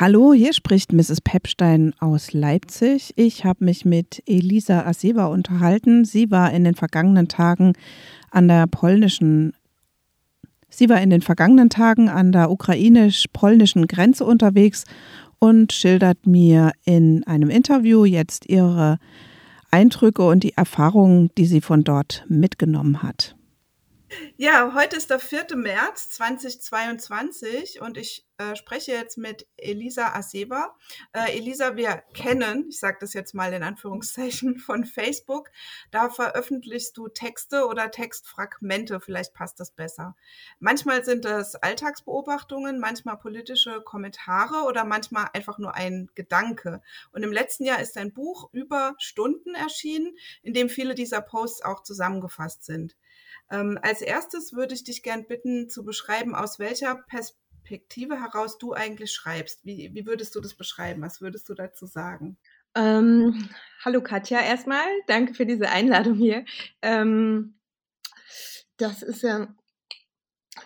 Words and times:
Hallo, 0.00 0.32
hier 0.32 0.54
spricht 0.54 0.94
Mrs. 0.94 1.20
Pepstein 1.20 1.92
aus 1.98 2.32
Leipzig. 2.32 3.12
Ich 3.16 3.44
habe 3.44 3.66
mich 3.66 3.84
mit 3.84 4.22
Elisa 4.24 4.86
Aseva 4.86 5.26
unterhalten. 5.26 6.06
Sie 6.06 6.30
war 6.30 6.54
in 6.54 6.64
den 6.64 6.74
vergangenen 6.74 7.28
Tagen 7.28 7.74
an 8.30 8.48
der 8.48 8.66
polnischen 8.66 9.52
Sie 10.70 10.88
war 10.88 11.02
in 11.02 11.10
den 11.10 11.20
vergangenen 11.20 11.68
Tagen 11.68 12.08
an 12.08 12.32
der 12.32 12.50
ukrainisch-polnischen 12.50 13.88
Grenze 13.88 14.24
unterwegs 14.24 14.84
und 15.38 15.74
schildert 15.74 16.26
mir 16.26 16.72
in 16.86 17.22
einem 17.24 17.50
Interview 17.50 18.06
jetzt 18.06 18.48
ihre 18.48 18.96
Eindrücke 19.70 20.26
und 20.26 20.44
die 20.44 20.56
Erfahrungen, 20.56 21.28
die 21.36 21.44
sie 21.44 21.60
von 21.60 21.84
dort 21.84 22.24
mitgenommen 22.26 23.02
hat. 23.02 23.36
Ja, 24.36 24.72
heute 24.74 24.96
ist 24.96 25.10
der 25.10 25.20
4. 25.20 25.54
März 25.54 26.08
2022 26.10 27.80
und 27.80 27.96
ich 27.96 28.26
äh, 28.38 28.56
spreche 28.56 28.90
jetzt 28.90 29.16
mit 29.18 29.46
Elisa 29.56 30.14
Aseba. 30.14 30.74
Äh, 31.12 31.36
Elisa, 31.36 31.76
wir 31.76 32.02
kennen, 32.12 32.66
ich 32.68 32.80
sage 32.80 32.98
das 33.00 33.14
jetzt 33.14 33.34
mal 33.34 33.52
in 33.52 33.62
Anführungszeichen, 33.62 34.58
von 34.58 34.84
Facebook. 34.84 35.50
Da 35.92 36.10
veröffentlichst 36.10 36.96
du 36.96 37.06
Texte 37.06 37.66
oder 37.66 37.92
Textfragmente, 37.92 38.98
vielleicht 38.98 39.32
passt 39.32 39.60
das 39.60 39.70
besser. 39.70 40.16
Manchmal 40.58 41.04
sind 41.04 41.24
es 41.24 41.54
Alltagsbeobachtungen, 41.54 42.80
manchmal 42.80 43.16
politische 43.16 43.80
Kommentare 43.82 44.64
oder 44.66 44.84
manchmal 44.84 45.28
einfach 45.34 45.58
nur 45.58 45.74
ein 45.74 46.10
Gedanke. 46.16 46.82
Und 47.12 47.22
im 47.22 47.32
letzten 47.32 47.64
Jahr 47.64 47.80
ist 47.80 47.96
ein 47.96 48.12
Buch 48.12 48.48
über 48.52 48.94
Stunden 48.98 49.54
erschienen, 49.54 50.16
in 50.42 50.52
dem 50.52 50.68
viele 50.68 50.96
dieser 50.96 51.20
Posts 51.20 51.64
auch 51.64 51.84
zusammengefasst 51.84 52.64
sind. 52.64 52.96
Ähm, 53.50 53.78
als 53.82 54.02
erstes 54.02 54.52
würde 54.52 54.74
ich 54.74 54.84
dich 54.84 55.02
gern 55.02 55.26
bitten 55.26 55.68
zu 55.68 55.84
beschreiben, 55.84 56.34
aus 56.34 56.58
welcher 56.58 56.96
Perspektive 57.08 58.20
heraus 58.20 58.58
du 58.58 58.72
eigentlich 58.72 59.12
schreibst. 59.12 59.64
Wie, 59.64 59.90
wie 59.94 60.06
würdest 60.06 60.34
du 60.34 60.40
das 60.40 60.54
beschreiben? 60.54 61.02
Was 61.02 61.20
würdest 61.20 61.48
du 61.48 61.54
dazu 61.54 61.86
sagen? 61.86 62.36
Ähm, 62.76 63.48
hallo 63.84 64.00
Katja 64.00 64.40
erstmal, 64.40 64.86
danke 65.08 65.34
für 65.34 65.46
diese 65.46 65.68
Einladung 65.70 66.14
hier. 66.14 66.44
Ähm, 66.82 67.58
das 68.76 69.02
ist 69.02 69.22
ja 69.22 69.54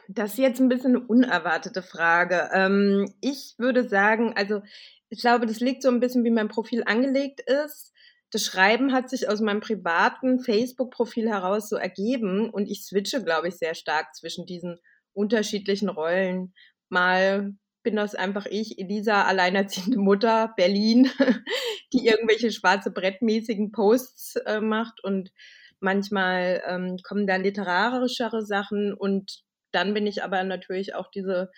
das 0.09 0.33
ist 0.33 0.39
jetzt 0.39 0.61
ein 0.61 0.69
bisschen 0.69 0.97
eine 0.97 1.07
unerwartete 1.07 1.83
Frage. 1.83 2.51
Ähm, 2.53 3.13
ich 3.21 3.55
würde 3.59 3.89
sagen, 3.89 4.35
also 4.37 4.63
ich 5.09 5.21
glaube, 5.21 5.47
das 5.47 5.61
liegt 5.61 5.83
so 5.83 5.89
ein 5.89 6.01
bisschen, 6.01 6.25
wie 6.25 6.31
mein 6.31 6.49
Profil 6.49 6.83
angelegt 6.85 7.41
ist 7.41 7.94
das 8.35 8.45
Schreiben 8.45 8.93
hat 8.93 9.09
sich 9.09 9.29
aus 9.29 9.41
meinem 9.41 9.61
privaten 9.61 10.41
Facebook-Profil 10.41 11.29
heraus 11.29 11.69
so 11.69 11.77
ergeben 11.77 12.51
und 12.51 12.69
ich 12.69 12.85
switche, 12.85 13.23
glaube 13.23 13.47
ich, 13.47 13.55
sehr 13.55 13.77
stark 13.77 14.13
zwischen 14.17 14.45
diesen 14.45 14.81
unterschiedlichen 15.13 15.89
Rollen. 15.89 16.53
Mal 16.89 17.55
bin 17.85 17.95
das 17.95 18.17
einfach 18.17 18.47
ich, 18.47 18.81
Elisa, 18.81 19.23
alleinerziehende 19.23 19.99
Mutter, 19.99 20.53
Berlin, 20.57 21.09
die 21.93 22.09
irgendwelche 22.09 22.51
schwarze 22.51 22.91
Brettmäßigen 22.91 23.71
Posts 23.71 24.37
äh, 24.47 24.61
macht 24.61 25.05
und 25.05 25.31
manchmal 25.79 26.61
ähm, 26.67 26.97
kommen 27.05 27.29
da 27.29 27.37
literarischere 27.37 28.45
Sachen 28.45 28.95
und 28.95 29.45
dann 29.71 29.95
bin 29.95 30.09
ich 30.09 30.25
aber 30.25 30.43
natürlich 30.43 30.97
auch 30.97 31.09
diese 31.09 31.53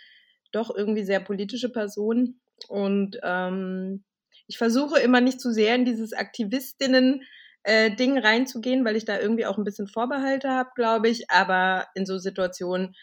doch 0.53 0.75
irgendwie 0.77 1.05
sehr 1.05 1.21
politische 1.21 1.71
Person 1.71 2.39
und 2.69 3.19
ähm, 3.23 4.05
ich 4.49 4.59
versuche 4.59 5.01
immer 5.01 5.21
nicht 5.21 5.41
zu 5.41 5.53
sehr 5.53 5.75
in 5.75 5.85
dieses 5.85 6.13
Aktivistinnen 6.13 7.23
äh, 7.63 7.95
Ding 7.97 8.19
reinzugehen, 8.19 8.85
weil 8.85 8.97
ich 8.97 9.05
da 9.05 9.19
irgendwie 9.19 9.47
auch 9.47 9.59
ein 9.59 9.65
bisschen 9.65 9.89
Vorbehalte 9.89 10.51
habe, 10.51 10.71
glaube 10.75 11.09
ich. 11.09 11.31
Aber 11.31 11.87
in 11.95 12.07
so 12.07 12.19
Situationen 12.19 12.95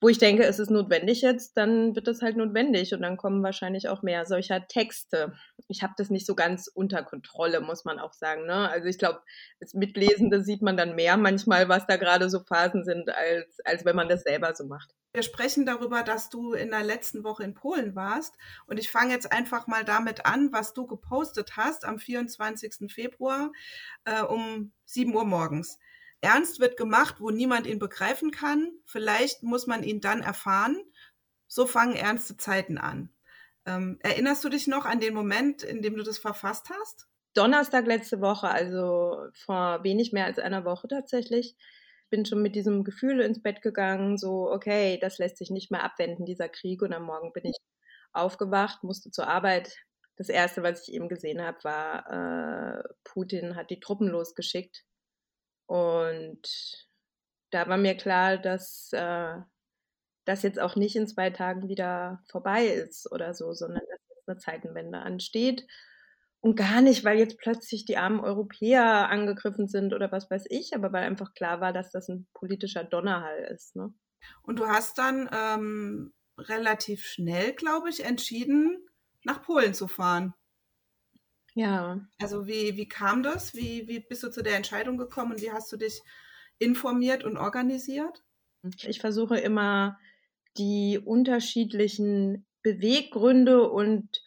wo 0.00 0.08
ich 0.08 0.18
denke, 0.18 0.44
es 0.44 0.58
ist 0.58 0.70
notwendig 0.70 1.22
jetzt, 1.22 1.56
dann 1.56 1.96
wird 1.96 2.06
es 2.06 2.22
halt 2.22 2.36
notwendig 2.36 2.94
und 2.94 3.02
dann 3.02 3.16
kommen 3.16 3.42
wahrscheinlich 3.42 3.88
auch 3.88 4.02
mehr 4.02 4.26
solcher 4.26 4.66
Texte. 4.68 5.32
Ich 5.66 5.82
habe 5.82 5.94
das 5.96 6.08
nicht 6.08 6.24
so 6.24 6.36
ganz 6.36 6.68
unter 6.68 7.02
Kontrolle, 7.02 7.60
muss 7.60 7.84
man 7.84 7.98
auch 7.98 8.12
sagen. 8.12 8.46
Ne? 8.46 8.68
Also 8.68 8.86
ich 8.86 8.98
glaube, 8.98 9.20
als 9.60 9.74
Mitlesende 9.74 10.42
sieht 10.42 10.62
man 10.62 10.76
dann 10.76 10.94
mehr 10.94 11.16
manchmal, 11.16 11.68
was 11.68 11.86
da 11.86 11.96
gerade 11.96 12.30
so 12.30 12.40
Phasen 12.40 12.84
sind, 12.84 13.10
als, 13.10 13.58
als 13.64 13.84
wenn 13.84 13.96
man 13.96 14.08
das 14.08 14.22
selber 14.22 14.54
so 14.54 14.66
macht. 14.66 14.94
Wir 15.12 15.22
sprechen 15.22 15.66
darüber, 15.66 16.04
dass 16.04 16.28
du 16.28 16.52
in 16.52 16.70
der 16.70 16.84
letzten 16.84 17.24
Woche 17.24 17.42
in 17.42 17.54
Polen 17.54 17.96
warst 17.96 18.36
und 18.66 18.78
ich 18.78 18.90
fange 18.90 19.12
jetzt 19.12 19.32
einfach 19.32 19.66
mal 19.66 19.84
damit 19.84 20.26
an, 20.26 20.52
was 20.52 20.74
du 20.74 20.86
gepostet 20.86 21.56
hast 21.56 21.84
am 21.84 21.98
24. 21.98 22.92
Februar 22.92 23.50
äh, 24.04 24.22
um 24.22 24.70
7 24.84 25.12
Uhr 25.14 25.24
morgens. 25.24 25.78
Ernst 26.20 26.60
wird 26.60 26.76
gemacht, 26.76 27.16
wo 27.20 27.30
niemand 27.30 27.66
ihn 27.66 27.78
begreifen 27.78 28.30
kann. 28.30 28.72
Vielleicht 28.84 29.42
muss 29.42 29.66
man 29.66 29.82
ihn 29.82 30.00
dann 30.00 30.20
erfahren. 30.20 30.76
So 31.46 31.66
fangen 31.66 31.94
ernste 31.94 32.36
Zeiten 32.36 32.76
an. 32.76 33.10
Ähm, 33.66 33.98
erinnerst 34.00 34.42
du 34.44 34.48
dich 34.48 34.66
noch 34.66 34.84
an 34.84 35.00
den 35.00 35.14
Moment, 35.14 35.62
in 35.62 35.82
dem 35.82 35.96
du 35.96 36.02
das 36.02 36.18
verfasst 36.18 36.70
hast? 36.70 37.06
Donnerstag 37.34 37.86
letzte 37.86 38.20
Woche, 38.20 38.48
also 38.48 39.28
vor 39.32 39.84
wenig 39.84 40.12
mehr 40.12 40.24
als 40.24 40.38
einer 40.38 40.64
Woche 40.64 40.88
tatsächlich. 40.88 41.54
Ich 42.04 42.10
bin 42.10 42.24
schon 42.24 42.42
mit 42.42 42.56
diesem 42.56 42.84
Gefühl 42.84 43.20
ins 43.20 43.42
Bett 43.42 43.62
gegangen, 43.62 44.18
so, 44.18 44.50
okay, 44.50 44.98
das 45.00 45.18
lässt 45.18 45.36
sich 45.36 45.50
nicht 45.50 45.70
mehr 45.70 45.84
abwenden, 45.84 46.24
dieser 46.24 46.48
Krieg. 46.48 46.82
Und 46.82 46.92
am 46.92 47.04
Morgen 47.04 47.32
bin 47.32 47.44
ich 47.44 47.56
aufgewacht, 48.12 48.82
musste 48.82 49.10
zur 49.10 49.28
Arbeit. 49.28 49.76
Das 50.16 50.30
Erste, 50.30 50.62
was 50.62 50.88
ich 50.88 50.94
eben 50.94 51.08
gesehen 51.08 51.40
habe, 51.40 51.62
war, 51.62 52.80
äh, 52.80 52.82
Putin 53.04 53.54
hat 53.54 53.70
die 53.70 53.78
Truppen 53.78 54.08
losgeschickt 54.08 54.84
und 55.68 56.88
da 57.50 57.68
war 57.68 57.76
mir 57.76 57.94
klar, 57.94 58.38
dass 58.38 58.90
äh, 58.92 59.36
das 60.24 60.42
jetzt 60.42 60.58
auch 60.58 60.76
nicht 60.76 60.96
in 60.96 61.06
zwei 61.06 61.28
Tagen 61.28 61.68
wieder 61.68 62.22
vorbei 62.30 62.66
ist 62.66 63.10
oder 63.12 63.34
so, 63.34 63.52
sondern 63.52 63.82
dass 63.90 64.00
jetzt 64.08 64.28
eine 64.28 64.38
Zeitenwende 64.38 64.98
ansteht. 64.98 65.66
Und 66.40 66.56
gar 66.56 66.80
nicht, 66.80 67.04
weil 67.04 67.18
jetzt 67.18 67.38
plötzlich 67.38 67.84
die 67.84 67.98
armen 67.98 68.20
Europäer 68.20 69.10
angegriffen 69.10 69.68
sind 69.68 69.92
oder 69.92 70.10
was 70.10 70.30
weiß 70.30 70.44
ich, 70.48 70.74
aber 70.74 70.92
weil 70.92 71.04
einfach 71.04 71.34
klar 71.34 71.60
war, 71.60 71.74
dass 71.74 71.90
das 71.90 72.08
ein 72.08 72.26
politischer 72.32 72.84
Donnerhall 72.84 73.50
ist. 73.54 73.76
Ne? 73.76 73.92
Und 74.42 74.58
du 74.58 74.68
hast 74.68 74.96
dann 74.96 75.28
ähm, 75.32 76.14
relativ 76.38 77.04
schnell, 77.04 77.52
glaube 77.52 77.90
ich, 77.90 78.04
entschieden, 78.04 78.78
nach 79.24 79.42
Polen 79.42 79.74
zu 79.74 79.86
fahren. 79.86 80.32
Ja. 81.58 81.98
Also 82.20 82.46
wie, 82.46 82.76
wie 82.76 82.86
kam 82.86 83.24
das? 83.24 83.52
Wie, 83.52 83.88
wie 83.88 83.98
bist 83.98 84.22
du 84.22 84.30
zu 84.30 84.42
der 84.42 84.54
Entscheidung 84.54 84.96
gekommen 84.96 85.32
und 85.32 85.42
wie 85.42 85.50
hast 85.50 85.72
du 85.72 85.76
dich 85.76 86.02
informiert 86.60 87.24
und 87.24 87.36
organisiert? 87.36 88.22
Ich 88.82 89.00
versuche 89.00 89.38
immer 89.38 89.98
die 90.56 91.00
unterschiedlichen 91.04 92.46
Beweggründe 92.62 93.68
und 93.68 94.22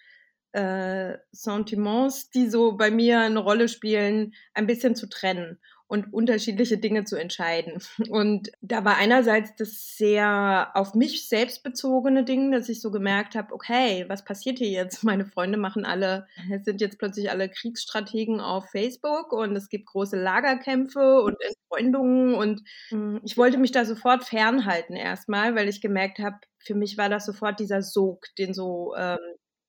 äh, 0.52 1.18
Sentiments, 1.31 2.31
die 2.31 2.50
so 2.50 2.75
bei 2.75 2.91
mir 2.91 3.22
eine 3.22 3.40
Rolle 3.40 3.70
spielen, 3.70 4.34
ein 4.53 4.68
bisschen 4.68 4.97
zu 4.97 5.08
trennen 5.08 5.62
und 5.91 6.13
unterschiedliche 6.13 6.78
Dinge 6.78 7.03
zu 7.03 7.18
entscheiden. 7.18 7.81
Und 8.09 8.50
da 8.62 8.85
war 8.85 8.96
einerseits 8.96 9.57
das 9.57 9.97
sehr 9.97 10.72
auf 10.74 10.96
mich 10.96 11.28
selbst 11.28 11.63
bezogene 11.63 12.24
Ding, 12.24 12.53
dass 12.53 12.69
ich 12.69 12.79
so 12.79 12.91
gemerkt 12.91 13.35
habe, 13.35 13.53
okay, 13.53 14.06
was 14.07 14.24
passiert 14.24 14.59
hier 14.59 14.69
jetzt? 14.69 15.03
Meine 15.03 15.25
Freunde 15.25 15.57
machen 15.57 15.84
alle, 15.84 16.28
es 16.50 16.63
sind 16.63 16.79
jetzt 16.79 16.97
plötzlich 16.97 17.29
alle 17.29 17.50
Kriegsstrategen 17.50 18.40
auf 18.40 18.69
Facebook 18.69 19.34
und 19.34 19.53
es 19.57 19.68
gibt 19.68 19.88
große 19.88 20.16
Lagerkämpfe 20.16 21.22
und 21.24 21.35
Entfreundungen 21.41 22.35
und 22.35 22.62
hm, 22.88 23.19
ich 23.25 23.38
wollte 23.38 23.58
mich 23.58 23.73
da 23.73 23.84
sofort 23.84 24.23
fernhalten 24.23 24.96
erstmal, 24.96 25.56
weil 25.56 25.68
ich 25.68 25.81
gemerkt 25.81 26.19
habe, 26.19 26.38
für 26.59 26.73
mich 26.73 26.97
war 26.97 27.09
das 27.09 27.25
sofort 27.25 27.59
dieser 27.59 27.81
Sog, 27.81 28.28
den 28.38 28.53
so 28.53 28.96
ähm, 28.96 29.18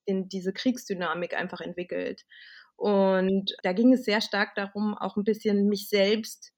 den 0.06 0.28
diese 0.28 0.52
Kriegsdynamik 0.52 1.36
einfach 1.36 1.60
entwickelt. 1.60 2.24
Und 2.76 3.54
da 3.62 3.72
ging 3.72 3.92
es 3.92 4.04
sehr 4.04 4.20
stark 4.20 4.54
darum, 4.54 4.96
auch 4.96 5.16
ein 5.16 5.24
bisschen 5.24 5.68
mich 5.68 5.88
selbst 5.88 6.52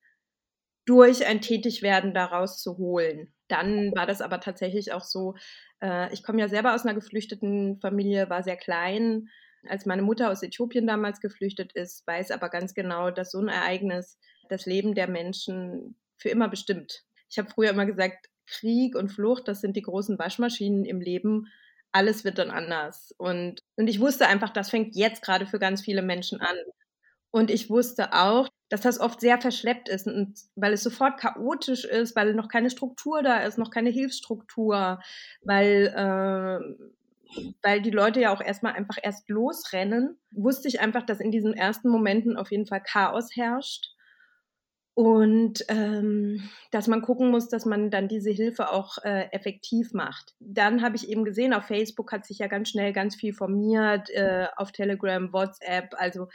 durch 0.86 1.26
ein 1.26 1.40
Tätigwerden 1.40 2.14
daraus 2.14 2.60
zu 2.60 2.76
holen. 2.78 3.32
Dann 3.48 3.94
war 3.94 4.06
das 4.06 4.20
aber 4.20 4.40
tatsächlich 4.40 4.92
auch 4.92 5.04
so, 5.04 5.34
äh, 5.82 6.12
ich 6.12 6.22
komme 6.22 6.40
ja 6.40 6.48
selber 6.48 6.74
aus 6.74 6.84
einer 6.84 6.94
geflüchteten 6.94 7.78
Familie, 7.80 8.30
war 8.30 8.42
sehr 8.42 8.56
klein. 8.56 9.28
Als 9.66 9.86
meine 9.86 10.02
Mutter 10.02 10.30
aus 10.30 10.42
Äthiopien 10.42 10.86
damals 10.86 11.20
geflüchtet 11.20 11.72
ist, 11.72 12.06
weiß 12.06 12.30
aber 12.30 12.50
ganz 12.50 12.74
genau, 12.74 13.10
dass 13.10 13.30
so 13.30 13.40
ein 13.40 13.48
Ereignis 13.48 14.18
das 14.48 14.66
Leben 14.66 14.94
der 14.94 15.08
Menschen 15.08 15.96
für 16.18 16.28
immer 16.28 16.48
bestimmt. 16.48 17.02
Ich 17.30 17.38
habe 17.38 17.50
früher 17.50 17.70
immer 17.70 17.86
gesagt, 17.86 18.28
Krieg 18.46 18.94
und 18.94 19.08
Flucht, 19.10 19.48
das 19.48 19.62
sind 19.62 19.76
die 19.76 19.82
großen 19.82 20.18
Waschmaschinen 20.18 20.84
im 20.84 21.00
Leben 21.00 21.46
alles 21.94 22.24
wird 22.24 22.38
dann 22.38 22.50
anders. 22.50 23.14
Und, 23.18 23.62
und 23.76 23.86
ich 23.86 24.00
wusste 24.00 24.26
einfach, 24.26 24.50
das 24.50 24.70
fängt 24.70 24.96
jetzt 24.96 25.22
gerade 25.22 25.46
für 25.46 25.60
ganz 25.60 25.80
viele 25.80 26.02
Menschen 26.02 26.40
an. 26.40 26.56
Und 27.30 27.50
ich 27.50 27.70
wusste 27.70 28.12
auch, 28.12 28.48
dass 28.68 28.80
das 28.80 28.98
oft 29.00 29.20
sehr 29.20 29.40
verschleppt 29.40 29.88
ist 29.88 30.06
und 30.06 30.34
weil 30.56 30.72
es 30.72 30.82
sofort 30.82 31.18
chaotisch 31.20 31.84
ist, 31.84 32.16
weil 32.16 32.34
noch 32.34 32.48
keine 32.48 32.70
Struktur 32.70 33.22
da 33.22 33.38
ist, 33.38 33.58
noch 33.58 33.70
keine 33.70 33.90
Hilfsstruktur, 33.90 35.00
weil, 35.42 35.86
äh, 35.94 37.40
weil 37.62 37.82
die 37.82 37.90
Leute 37.90 38.20
ja 38.20 38.32
auch 38.32 38.40
erstmal 38.40 38.72
einfach 38.72 38.98
erst 39.00 39.28
losrennen, 39.28 40.18
wusste 40.32 40.68
ich 40.68 40.80
einfach, 40.80 41.04
dass 41.04 41.20
in 41.20 41.30
diesen 41.30 41.54
ersten 41.54 41.88
Momenten 41.88 42.36
auf 42.36 42.50
jeden 42.50 42.66
Fall 42.66 42.82
Chaos 42.82 43.36
herrscht 43.36 43.94
und 44.94 45.64
ähm, 45.68 46.48
dass 46.70 46.86
man 46.86 47.02
gucken 47.02 47.30
muss, 47.30 47.48
dass 47.48 47.66
man 47.66 47.90
dann 47.90 48.06
diese 48.06 48.30
Hilfe 48.30 48.70
auch 48.70 48.98
äh, 48.98 49.28
effektiv 49.32 49.92
macht. 49.92 50.34
Dann 50.38 50.82
habe 50.82 50.94
ich 50.94 51.08
eben 51.08 51.24
gesehen, 51.24 51.52
auf 51.52 51.64
Facebook 51.64 52.12
hat 52.12 52.24
sich 52.24 52.38
ja 52.38 52.46
ganz 52.46 52.68
schnell 52.68 52.92
ganz 52.92 53.16
viel 53.16 53.34
formiert, 53.34 54.08
äh, 54.10 54.46
auf 54.56 54.70
Telegram, 54.70 55.32
WhatsApp. 55.32 55.94
Also 55.98 56.28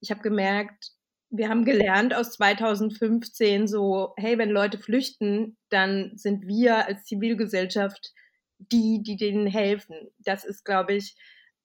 ich 0.00 0.10
habe 0.10 0.22
gemerkt, 0.22 0.92
wir 1.28 1.50
haben 1.50 1.66
gelernt 1.66 2.14
aus 2.14 2.32
2015 2.32 3.68
so, 3.68 4.14
hey, 4.16 4.38
wenn 4.38 4.50
Leute 4.50 4.78
flüchten, 4.78 5.58
dann 5.68 6.12
sind 6.16 6.46
wir 6.46 6.86
als 6.86 7.04
Zivilgesellschaft 7.04 8.14
die, 8.58 9.02
die 9.02 9.16
denen 9.16 9.46
helfen. 9.46 10.08
Das 10.18 10.44
ist, 10.44 10.64
glaube 10.64 10.94
ich, 10.94 11.16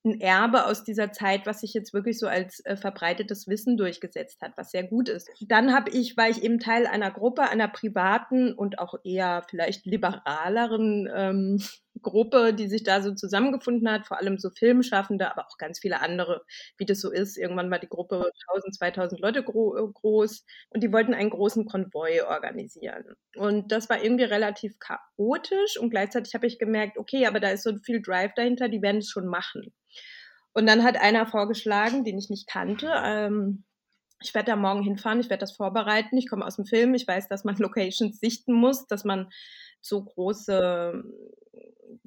ein 0.03 0.19
Erbe 0.19 0.65
aus 0.65 0.83
dieser 0.83 1.11
Zeit, 1.11 1.45
was 1.45 1.61
sich 1.61 1.73
jetzt 1.73 1.93
wirklich 1.93 2.17
so 2.17 2.27
als 2.27 2.59
äh, 2.65 2.75
verbreitetes 2.75 3.47
Wissen 3.47 3.77
durchgesetzt 3.77 4.41
hat, 4.41 4.53
was 4.57 4.71
sehr 4.71 4.83
gut 4.83 5.09
ist. 5.09 5.29
Dann 5.41 5.73
habe 5.73 5.91
ich, 5.91 6.17
war 6.17 6.29
ich 6.29 6.43
eben 6.43 6.59
Teil 6.59 6.87
einer 6.87 7.11
Gruppe, 7.11 7.43
einer 7.43 7.67
privaten 7.67 8.53
und 8.53 8.79
auch 8.79 8.95
eher 9.03 9.43
vielleicht 9.49 9.85
liberaleren 9.85 11.09
ähm, 11.13 11.61
Gruppe, 12.01 12.53
die 12.53 12.67
sich 12.67 12.83
da 12.83 13.01
so 13.01 13.13
zusammengefunden 13.13 13.89
hat, 13.89 14.07
vor 14.07 14.17
allem 14.17 14.37
so 14.37 14.49
Filmschaffende, 14.49 15.29
aber 15.29 15.47
auch 15.47 15.57
ganz 15.57 15.79
viele 15.79 16.01
andere, 16.01 16.43
wie 16.77 16.85
das 16.85 17.01
so 17.01 17.11
ist. 17.11 17.37
Irgendwann 17.37 17.69
war 17.69 17.79
die 17.79 17.89
Gruppe 17.89 18.31
1000, 18.49 18.75
2000 18.75 19.21
Leute 19.21 19.43
gro 19.43 19.91
groß 19.93 20.45
und 20.69 20.83
die 20.83 20.91
wollten 20.91 21.13
einen 21.13 21.29
großen 21.29 21.65
Konvoi 21.65 22.23
organisieren. 22.23 23.03
Und 23.35 23.71
das 23.71 23.89
war 23.89 24.03
irgendwie 24.03 24.23
relativ 24.23 24.79
chaotisch 24.79 25.77
und 25.79 25.89
gleichzeitig 25.89 26.33
habe 26.33 26.47
ich 26.47 26.59
gemerkt, 26.59 26.97
okay, 26.97 27.25
aber 27.27 27.39
da 27.39 27.49
ist 27.49 27.63
so 27.63 27.75
viel 27.83 28.01
Drive 28.01 28.33
dahinter, 28.35 28.69
die 28.69 28.81
werden 28.81 28.99
es 28.99 29.09
schon 29.09 29.27
machen. 29.27 29.73
Und 30.53 30.67
dann 30.67 30.83
hat 30.83 30.97
einer 30.97 31.25
vorgeschlagen, 31.27 32.03
den 32.03 32.17
ich 32.17 32.29
nicht 32.29 32.47
kannte, 32.47 32.91
ähm, 33.03 33.63
ich 34.21 34.33
werde 34.35 34.51
da 34.51 34.55
morgen 34.55 34.83
hinfahren, 34.83 35.19
ich 35.19 35.29
werde 35.29 35.41
das 35.41 35.55
vorbereiten, 35.55 36.17
ich 36.17 36.29
komme 36.29 36.45
aus 36.45 36.55
dem 36.55 36.65
Film, 36.65 36.93
ich 36.93 37.07
weiß, 37.07 37.27
dass 37.27 37.43
man 37.43 37.55
Locations 37.57 38.19
sichten 38.19 38.53
muss, 38.53 38.87
dass 38.87 39.03
man 39.03 39.29
so 39.81 40.03
große 40.03 41.03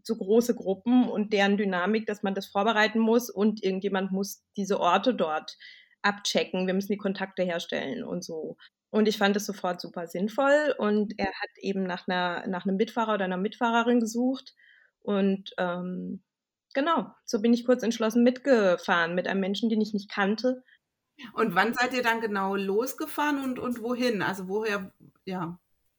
so 0.07 0.17
große 0.17 0.55
Gruppen 0.55 1.09
und 1.09 1.33
deren 1.33 1.57
Dynamik, 1.57 2.07
dass 2.07 2.23
man 2.23 2.35
das 2.35 2.47
vorbereiten 2.47 2.99
muss 2.99 3.31
und 3.31 3.63
irgendjemand 3.63 4.13
muss 4.13 4.45
diese 4.57 4.79
Orte 4.79 5.15
dort 5.15 5.57
abchecken. 6.03 6.67
Wir 6.67 6.75
müssen 6.75 6.93
die 6.93 6.99
Kontakte 6.99 7.43
herstellen 7.43 8.05
und 8.05 8.23
so. 8.23 8.57
Und 8.91 9.09
ich 9.09 9.19
fand 9.19 9.37
es 9.37 9.47
sofort 9.47 9.81
super 9.81 10.07
sinnvoll 10.07 10.75
und 10.79 11.19
er 11.19 11.27
hat 11.27 11.51
eben 11.59 11.83
nach, 11.83 12.07
einer, 12.07 12.47
nach 12.47 12.65
einem 12.65 12.77
Mitfahrer 12.77 13.15
oder 13.15 13.25
einer 13.25 13.39
Mitfahrerin 13.39 13.99
gesucht 13.99 14.55
und 15.01 15.53
ähm, 15.59 16.23
genau, 16.75 17.07
so 17.25 17.41
bin 17.41 17.53
ich 17.53 17.67
kurz 17.67 17.83
entschlossen 17.83 18.23
mitgefahren 18.23 19.15
mit 19.15 19.27
einem 19.27 19.41
Menschen, 19.41 19.69
den 19.69 19.81
ich 19.81 19.95
nicht 19.95 20.11
kannte. 20.11 20.63
Und 21.33 21.55
wann 21.55 21.75
seid 21.75 21.93
ihr 21.93 22.03
dann 22.03 22.21
genau 22.21 22.57
losgefahren 22.57 23.43
und, 23.43 23.59
und 23.59 23.83
wohin? 23.83 24.23
Also 24.23 24.49
woher, 24.49 24.93
ja. 25.25 25.59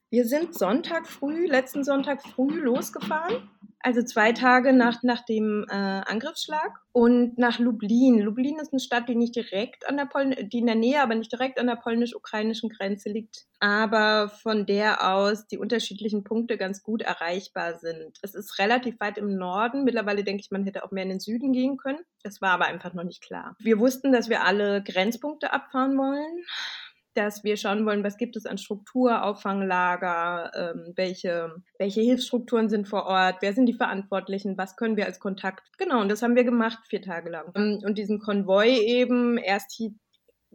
Wir 0.09 0.25
sind 0.25 0.53
Sonntag 0.57 1.07
früh, 1.07 1.47
letzten 1.47 1.83
Sonntag 1.83 2.21
früh 2.21 2.59
losgefahren 2.61 3.49
also 3.85 4.01
zwei 4.01 4.31
Tage 4.31 4.73
nach, 4.73 5.03
nach 5.03 5.23
dem 5.25 5.63
äh, 5.69 5.73
Angriffsschlag 5.75 6.71
und 6.91 7.37
nach 7.37 7.59
Lublin. 7.59 8.19
Lublin 8.19 8.57
ist 8.57 8.73
eine 8.73 8.79
Stadt, 8.79 9.07
die 9.07 9.13
nicht 9.13 9.35
direkt 9.35 9.87
an 9.87 9.97
der 9.97 10.05
Poln 10.05 10.35
die 10.51 10.57
in 10.57 10.65
der 10.65 10.73
Nähe, 10.73 11.03
aber 11.03 11.13
nicht 11.13 11.31
direkt 11.31 11.59
an 11.59 11.67
der 11.67 11.75
polnisch-ukrainischen 11.75 12.69
Grenze 12.69 13.09
liegt, 13.09 13.45
aber 13.59 14.29
von 14.29 14.65
der 14.65 15.07
aus 15.07 15.45
die 15.45 15.59
unterschiedlichen 15.59 16.23
Punkte 16.23 16.57
ganz 16.57 16.81
gut 16.81 17.03
erreichbar 17.03 17.77
sind. 17.77 18.17
Es 18.23 18.33
ist 18.33 18.57
relativ 18.57 18.99
weit 18.99 19.19
im 19.19 19.37
Norden. 19.37 19.83
Mittlerweile 19.83 20.23
denke 20.23 20.41
ich, 20.41 20.49
man 20.49 20.63
hätte 20.63 20.83
auch 20.83 20.89
mehr 20.89 21.03
in 21.03 21.09
den 21.09 21.19
Süden 21.19 21.53
gehen 21.53 21.77
können. 21.77 21.99
Das 22.23 22.41
war 22.41 22.53
aber 22.53 22.65
einfach 22.65 22.95
noch 22.95 23.03
nicht 23.03 23.21
klar. 23.21 23.55
Wir 23.59 23.77
wussten, 23.77 24.11
dass 24.11 24.29
wir 24.29 24.43
alle 24.43 24.81
Grenzpunkte 24.81 25.53
abfahren 25.53 25.95
wollen 25.95 26.43
dass 27.15 27.43
wir 27.43 27.57
schauen 27.57 27.85
wollen, 27.85 28.03
was 28.03 28.17
gibt 28.17 28.35
es 28.35 28.45
an 28.45 28.57
Struktur, 28.57 29.23
Auffanglager, 29.23 30.51
ähm, 30.55 30.93
welche, 30.95 31.55
welche 31.79 32.01
Hilfsstrukturen 32.01 32.69
sind 32.69 32.87
vor 32.87 33.05
Ort, 33.05 33.37
wer 33.41 33.53
sind 33.53 33.65
die 33.65 33.73
Verantwortlichen, 33.73 34.57
was 34.57 34.75
können 34.75 34.97
wir 34.97 35.05
als 35.05 35.19
Kontakt. 35.19 35.67
Genau, 35.77 36.01
und 36.01 36.09
das 36.09 36.21
haben 36.21 36.35
wir 36.35 36.43
gemacht, 36.43 36.79
vier 36.89 37.01
Tage 37.01 37.29
lang. 37.29 37.51
Ähm, 37.55 37.81
und 37.83 37.97
diesen 37.97 38.19
Konvoi 38.19 38.69
eben, 38.69 39.37
erst 39.37 39.79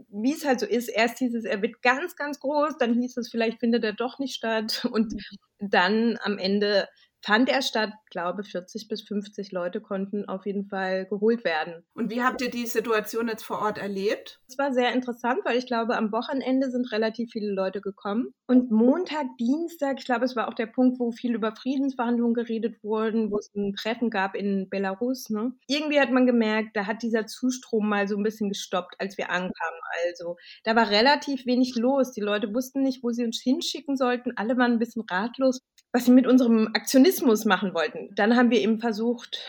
wie 0.08 0.32
es 0.32 0.44
halt 0.44 0.60
so 0.60 0.66
ist, 0.66 0.88
erst 0.88 1.18
hieß 1.18 1.34
es, 1.34 1.44
er 1.44 1.62
wird 1.62 1.82
ganz, 1.82 2.16
ganz 2.16 2.40
groß, 2.40 2.78
dann 2.78 2.94
hieß 2.94 3.16
es, 3.16 3.30
vielleicht 3.30 3.60
findet 3.60 3.84
er 3.84 3.92
doch 3.92 4.18
nicht 4.18 4.34
statt 4.34 4.86
und 4.92 5.14
dann 5.58 6.18
am 6.22 6.38
Ende 6.38 6.88
fand 7.22 7.48
er 7.48 7.62
statt. 7.62 7.92
glaube, 8.10 8.42
40 8.42 8.88
bis 8.88 9.02
50 9.02 9.52
Leute 9.52 9.80
konnten 9.80 10.28
auf 10.28 10.44
jeden 10.44 10.66
Fall 10.66 11.06
geholt 11.06 11.44
werden. 11.44 11.84
Und 11.94 12.10
wie 12.10 12.22
habt 12.22 12.42
ihr 12.42 12.50
die 12.50 12.66
Situation 12.66 13.28
jetzt 13.28 13.44
vor 13.44 13.60
Ort 13.60 13.78
erlebt? 13.78 14.40
Es 14.48 14.58
war 14.58 14.72
sehr 14.72 14.92
interessant, 14.92 15.38
weil 15.44 15.56
ich 15.56 15.66
glaube, 15.66 15.96
am 15.96 16.10
Wochenende 16.10 16.70
sind 16.70 16.90
relativ 16.90 17.30
viele 17.30 17.52
Leute 17.52 17.80
gekommen. 17.80 18.34
Und 18.48 18.72
Montag, 18.72 19.26
Dienstag, 19.38 19.98
ich 20.00 20.06
glaube, 20.06 20.24
es 20.24 20.34
war 20.34 20.48
auch 20.48 20.54
der 20.54 20.66
Punkt, 20.66 20.98
wo 20.98 21.12
viel 21.12 21.34
über 21.34 21.54
Friedensverhandlungen 21.54 22.34
geredet 22.34 22.82
wurden, 22.82 23.30
wo 23.30 23.38
es 23.38 23.54
ein 23.54 23.74
Treffen 23.74 24.10
gab 24.10 24.34
in 24.34 24.68
Belarus. 24.68 25.30
Ne? 25.30 25.52
Irgendwie 25.68 26.00
hat 26.00 26.10
man 26.10 26.26
gemerkt, 26.26 26.76
da 26.76 26.86
hat 26.86 27.02
dieser 27.02 27.26
Zustrom 27.26 27.88
mal 27.88 28.08
so 28.08 28.16
ein 28.16 28.24
bisschen 28.24 28.48
gestoppt, 28.48 28.96
als 28.98 29.16
wir 29.18 29.30
ankamen. 29.30 29.80
Also 30.06 30.36
da 30.64 30.74
war 30.74 30.90
relativ 30.90 31.46
wenig 31.46 31.76
los. 31.76 32.10
Die 32.10 32.20
Leute 32.20 32.52
wussten 32.52 32.82
nicht, 32.82 33.04
wo 33.04 33.10
sie 33.10 33.24
uns 33.24 33.40
hinschicken 33.40 33.96
sollten. 33.96 34.32
Alle 34.36 34.56
waren 34.56 34.72
ein 34.72 34.78
bisschen 34.80 35.04
ratlos 35.08 35.60
was 35.92 36.04
sie 36.04 36.12
mit 36.12 36.26
unserem 36.26 36.68
Aktionismus 36.74 37.09
machen 37.44 37.74
wollten. 37.74 38.14
Dann 38.14 38.36
haben 38.36 38.50
wir 38.50 38.60
eben 38.60 38.78
versucht 38.78 39.40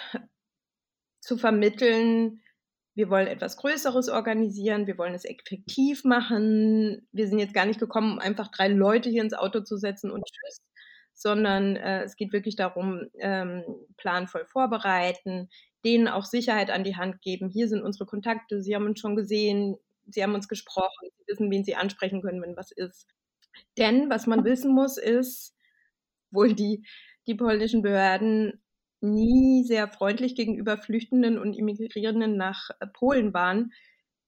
zu 1.19 1.37
vermitteln, 1.37 2.41
wir 2.93 3.09
wollen 3.09 3.27
etwas 3.27 3.55
Größeres 3.57 4.09
organisieren, 4.09 4.85
wir 4.85 4.97
wollen 4.97 5.13
es 5.13 5.23
effektiv 5.23 6.03
machen. 6.03 7.07
Wir 7.11 7.27
sind 7.27 7.39
jetzt 7.39 7.53
gar 7.53 7.65
nicht 7.65 7.79
gekommen, 7.79 8.13
um 8.13 8.19
einfach 8.19 8.49
drei 8.49 8.67
Leute 8.67 9.09
hier 9.09 9.21
ins 9.21 9.33
Auto 9.33 9.61
zu 9.61 9.77
setzen 9.77 10.11
und 10.11 10.25
tschüss, 10.25 10.61
sondern 11.13 11.77
äh, 11.77 12.03
es 12.03 12.17
geht 12.17 12.33
wirklich 12.33 12.57
darum, 12.57 13.07
ähm, 13.19 13.63
planvoll 13.95 14.45
vorbereiten, 14.45 15.49
denen 15.85 16.09
auch 16.09 16.25
Sicherheit 16.25 16.69
an 16.69 16.83
die 16.83 16.97
Hand 16.97 17.21
geben. 17.21 17.49
Hier 17.49 17.69
sind 17.69 17.81
unsere 17.81 18.05
Kontakte, 18.05 18.61
sie 18.61 18.75
haben 18.75 18.85
uns 18.85 18.99
schon 18.99 19.15
gesehen, 19.15 19.77
sie 20.07 20.21
haben 20.21 20.35
uns 20.35 20.49
gesprochen, 20.49 21.09
sie 21.17 21.23
wissen, 21.27 21.49
wen 21.49 21.63
sie 21.63 21.75
ansprechen 21.75 22.21
können, 22.21 22.41
wenn 22.41 22.57
was 22.57 22.71
ist. 22.71 23.07
Denn 23.77 24.09
was 24.09 24.27
man 24.27 24.43
wissen 24.43 24.73
muss, 24.73 24.97
ist, 24.97 25.55
obwohl 26.29 26.53
die, 26.53 26.85
die 27.27 27.35
polnischen 27.35 27.81
Behörden 27.81 28.62
nie 29.01 29.63
sehr 29.65 29.88
freundlich 29.88 30.35
gegenüber 30.35 30.77
Flüchtenden 30.77 31.38
und 31.38 31.53
Immigrierenden 31.53 32.38
nach 32.38 32.69
äh, 32.79 32.88
Polen 32.88 33.33
waren, 33.33 33.71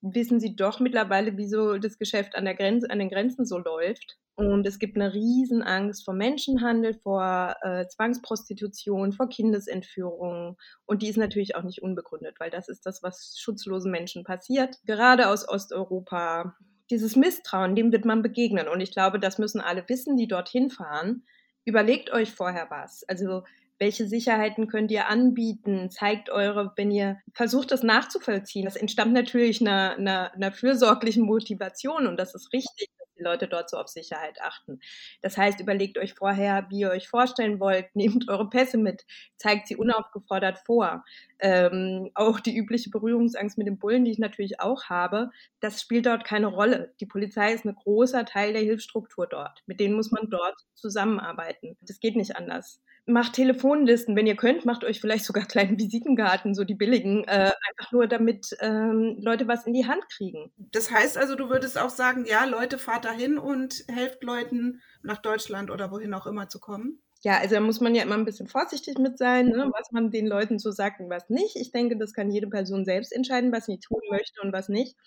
wissen 0.02 0.40
sie 0.40 0.56
doch 0.56 0.80
mittlerweile, 0.80 1.38
wieso 1.38 1.78
das 1.78 1.98
Geschäft 1.98 2.36
an, 2.36 2.46
der 2.46 2.56
Grenze, 2.56 2.90
an 2.90 3.00
den 3.00 3.10
Grenzen 3.10 3.46
so 3.46 3.58
läuft. 3.58 4.18
Und 4.36 4.66
es 4.66 4.80
gibt 4.80 4.98
eine 4.98 5.14
Riesenangst 5.14 6.04
vor 6.04 6.16
Menschenhandel, 6.16 6.96
vor 6.96 7.56
äh, 7.62 7.88
Zwangsprostitution, 7.88 9.14
vor 9.14 9.30
Kindesentführung. 9.30 10.58
Und 10.86 11.04
die 11.04 11.10
ist 11.10 11.18
natürlich 11.18 11.56
auch 11.56 11.64
nicht 11.64 11.84
unbegründet, 11.84 12.40
weil 12.40 12.50
das 12.50 12.68
ist 12.68 12.86
das, 12.86 13.04
was 13.04 13.38
schutzlosen 13.40 13.92
Menschen 13.92 14.24
passiert. 14.24 14.80
Gerade 14.86 15.30
aus 15.30 15.48
Osteuropa. 15.48 16.56
Dieses 16.90 17.16
Misstrauen, 17.16 17.76
dem 17.76 17.92
wird 17.92 18.06
man 18.06 18.24
begegnen. 18.24 18.68
Und 18.68 18.82
ich 18.82 18.92
glaube, 18.92 19.20
das 19.20 19.38
müssen 19.38 19.62
alle 19.62 19.88
wissen, 19.88 20.18
die 20.18 20.28
dorthin 20.28 20.70
fahren 20.70 21.24
überlegt 21.66 22.12
euch 22.12 22.32
vorher 22.32 22.70
was. 22.70 23.04
Also 23.08 23.44
welche 23.80 24.08
Sicherheiten 24.08 24.68
könnt 24.68 24.92
ihr 24.92 25.10
anbieten? 25.10 25.90
Zeigt 25.90 26.30
eure, 26.30 26.72
wenn 26.76 26.92
ihr 26.92 27.20
versucht, 27.34 27.72
das 27.72 27.84
nachzuvollziehen. 27.84 28.66
Das 28.66 28.76
entstammt 28.76 29.14
natürlich 29.14 29.62
einer, 29.62 29.96
einer, 29.98 30.34
einer 30.34 30.52
fürsorglichen 30.52 31.26
Motivation 31.26 32.08
und 32.08 32.18
das 32.18 32.36
ist 32.36 32.54
richtig 32.54 32.90
Leute 33.24 33.48
dort 33.48 33.70
so 33.70 33.78
auf 33.78 33.88
Sicherheit 33.88 34.42
achten. 34.42 34.80
Das 35.22 35.38
heißt, 35.38 35.60
überlegt 35.60 35.98
euch 35.98 36.14
vorher, 36.14 36.68
wie 36.70 36.82
ihr 36.82 36.92
euch 36.92 37.08
vorstellen 37.08 37.60
wollt, 37.60 37.88
nehmt 37.96 38.30
eure 38.30 38.50
Pässe 38.50 38.78
mit, 38.78 39.06
zeigt 39.38 39.68
sie 39.68 39.76
unaufgefordert 39.76 40.60
vor. 40.66 41.04
Ähm, 41.40 42.12
auch 42.14 42.40
die 42.40 42.56
übliche 42.56 42.90
Berührungsangst 42.90 43.58
mit 43.58 43.68
den 43.68 43.80
Bullen, 43.80 44.06
die 44.06 44.12
ich 44.12 44.20
natürlich 44.20 44.60
auch 44.60 44.86
habe, 44.86 45.30
das 45.60 45.82
spielt 45.82 46.06
dort 46.06 46.24
keine 46.24 46.48
Rolle. 46.48 46.94
Die 47.00 47.06
Polizei 47.06 47.54
ist 47.54 47.66
ein 47.66 47.76
großer 47.76 48.26
Teil 48.26 48.54
der 48.54 48.62
Hilfsstruktur 48.62 49.28
dort. 49.28 49.64
Mit 49.66 49.80
denen 49.80 49.96
muss 49.96 50.12
man 50.12 50.30
dort 50.30 50.56
zusammenarbeiten. 50.74 51.78
Das 51.82 52.00
geht 52.00 52.16
nicht 52.16 52.36
anders 52.36 52.82
macht 53.06 53.34
Telefonlisten, 53.34 54.16
wenn 54.16 54.28
ihr 54.28 54.36
könnt, 54.36 54.66
macht 54.66 54.84
euch 54.84 55.02
vielleicht 55.02 55.26
sogar 55.26 55.46
kleinen 55.46 55.78
Visitenkarten, 55.78 56.56
so 56.56 56.64
die 56.64 56.76
billigen, 56.76 57.24
äh, 57.26 57.52
einfach 57.70 57.92
nur 57.92 58.08
damit 58.08 58.56
ähm, 58.60 59.18
Leute 59.20 59.48
was 59.48 59.68
in 59.68 59.74
die 59.74 59.88
Hand 59.88 60.04
kriegen. 60.10 60.52
Das 60.58 60.90
heißt 60.90 61.18
also, 61.18 61.36
du 61.36 61.50
würdest 61.50 61.78
auch 61.78 61.90
sagen, 61.90 62.26
ja, 62.26 62.46
Leute, 62.46 62.78
fahrt 62.78 63.06
dahin 63.06 63.38
und 63.38 63.84
helft 63.90 64.24
Leuten 64.24 64.82
nach 65.02 65.18
Deutschland 65.18 65.70
oder 65.70 65.92
wohin 65.92 66.14
auch 66.14 66.26
immer 66.28 66.48
zu 66.48 66.60
kommen? 66.60 67.02
Ja, 67.24 67.38
also 67.40 67.56
da 67.56 67.62
muss 67.62 67.80
man 67.80 67.96
ja 67.96 68.04
immer 68.04 68.16
ein 68.16 68.26
bisschen 68.26 68.48
vorsichtig 68.48 68.98
mit 68.98 69.18
sein, 69.18 69.48
ne, 69.48 69.72
was 69.74 69.92
man 69.92 70.12
den 70.12 70.28
Leuten 70.28 70.60
so 70.60 70.72
sagt 70.72 71.00
und 71.00 71.10
was 71.10 71.30
nicht. 71.30 71.56
Ich 71.56 71.72
denke, 71.72 71.98
das 71.98 72.14
kann 72.14 72.32
jede 72.32 72.48
Person 72.48 72.84
selbst 72.84 73.14
entscheiden, 73.14 73.54
was 73.54 73.66
sie 73.66 73.80
tun 73.80 74.02
möchte 74.10 74.42
und 74.42 74.52
was 74.52 74.68
nicht. 74.68 74.98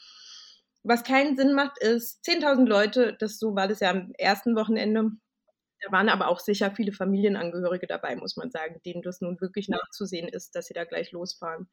Was 0.83 1.03
keinen 1.03 1.37
Sinn 1.37 1.53
macht, 1.53 1.79
ist 1.79 2.25
10.000 2.25 2.67
Leute, 2.67 3.17
das 3.19 3.39
so 3.39 3.55
war 3.55 3.69
das 3.69 3.81
ja 3.81 3.91
am 3.91 4.13
ersten 4.17 4.55
Wochenende, 4.57 5.11
Da 5.81 5.93
waren 5.93 6.09
aber 6.09 6.29
auch 6.29 6.41
sicher 6.41 6.71
viele 6.71 6.93
Familienangehörige 6.93 7.87
dabei, 7.87 8.17
muss 8.17 8.37
man 8.37 8.51
sagen, 8.51 8.81
denen 8.85 9.03
das 9.03 9.21
nun 9.21 9.41
wirklich 9.41 9.69
nachzusehen 9.69 10.29
ist, 10.29 10.55
dass 10.55 10.67
sie 10.67 10.75
da 10.75 10.85
gleich 10.85 11.13
losfahren. 11.13 11.69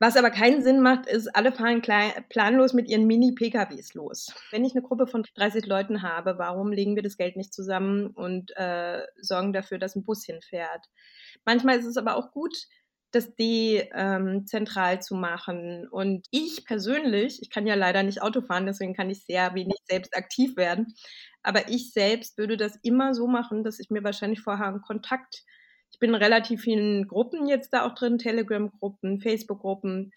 Was 0.00 0.16
aber 0.16 0.30
keinen 0.30 0.62
Sinn 0.62 0.80
macht, 0.80 1.06
ist, 1.06 1.28
alle 1.36 1.52
fahren 1.52 1.80
planlos 1.80 2.72
mit 2.72 2.88
ihren 2.88 3.06
Mini-PKWs 3.06 3.94
los. 3.94 4.34
Wenn 4.50 4.64
ich 4.64 4.72
eine 4.72 4.82
Gruppe 4.82 5.06
von 5.06 5.24
30 5.36 5.66
Leuten 5.66 6.02
habe, 6.02 6.36
warum 6.36 6.72
legen 6.72 6.96
wir 6.96 7.02
das 7.02 7.16
Geld 7.16 7.36
nicht 7.36 7.54
zusammen 7.54 8.08
und 8.08 8.50
äh, 8.56 9.02
sorgen 9.20 9.52
dafür, 9.52 9.78
dass 9.78 9.94
ein 9.94 10.04
Bus 10.04 10.24
hinfährt? 10.24 10.86
Manchmal 11.44 11.78
ist 11.78 11.86
es 11.86 11.96
aber 11.96 12.16
auch 12.16 12.32
gut, 12.32 12.66
das 13.14 13.34
dezentral 13.36 14.94
ähm, 14.94 15.00
zu 15.00 15.14
machen. 15.14 15.88
Und 15.88 16.26
ich 16.30 16.64
persönlich, 16.64 17.40
ich 17.42 17.50
kann 17.50 17.66
ja 17.66 17.74
leider 17.74 18.02
nicht 18.02 18.22
Auto 18.22 18.42
fahren, 18.42 18.66
deswegen 18.66 18.94
kann 18.94 19.10
ich 19.10 19.24
sehr 19.24 19.54
wenig 19.54 19.78
selbst 19.88 20.16
aktiv 20.16 20.56
werden. 20.56 20.94
Aber 21.42 21.68
ich 21.68 21.92
selbst 21.92 22.38
würde 22.38 22.56
das 22.56 22.78
immer 22.82 23.14
so 23.14 23.26
machen, 23.26 23.64
dass 23.64 23.78
ich 23.78 23.90
mir 23.90 24.02
wahrscheinlich 24.02 24.40
vorher 24.40 24.66
einen 24.66 24.82
Kontakt 24.82 25.44
ich 25.94 26.00
bin 26.00 26.10
in 26.10 26.16
relativ 26.16 26.62
vielen 26.62 27.06
Gruppen 27.06 27.46
jetzt 27.46 27.72
da 27.72 27.86
auch 27.86 27.94
drin, 27.94 28.18
Telegram-Gruppen, 28.18 29.20
Facebook-Gruppen. 29.20 30.12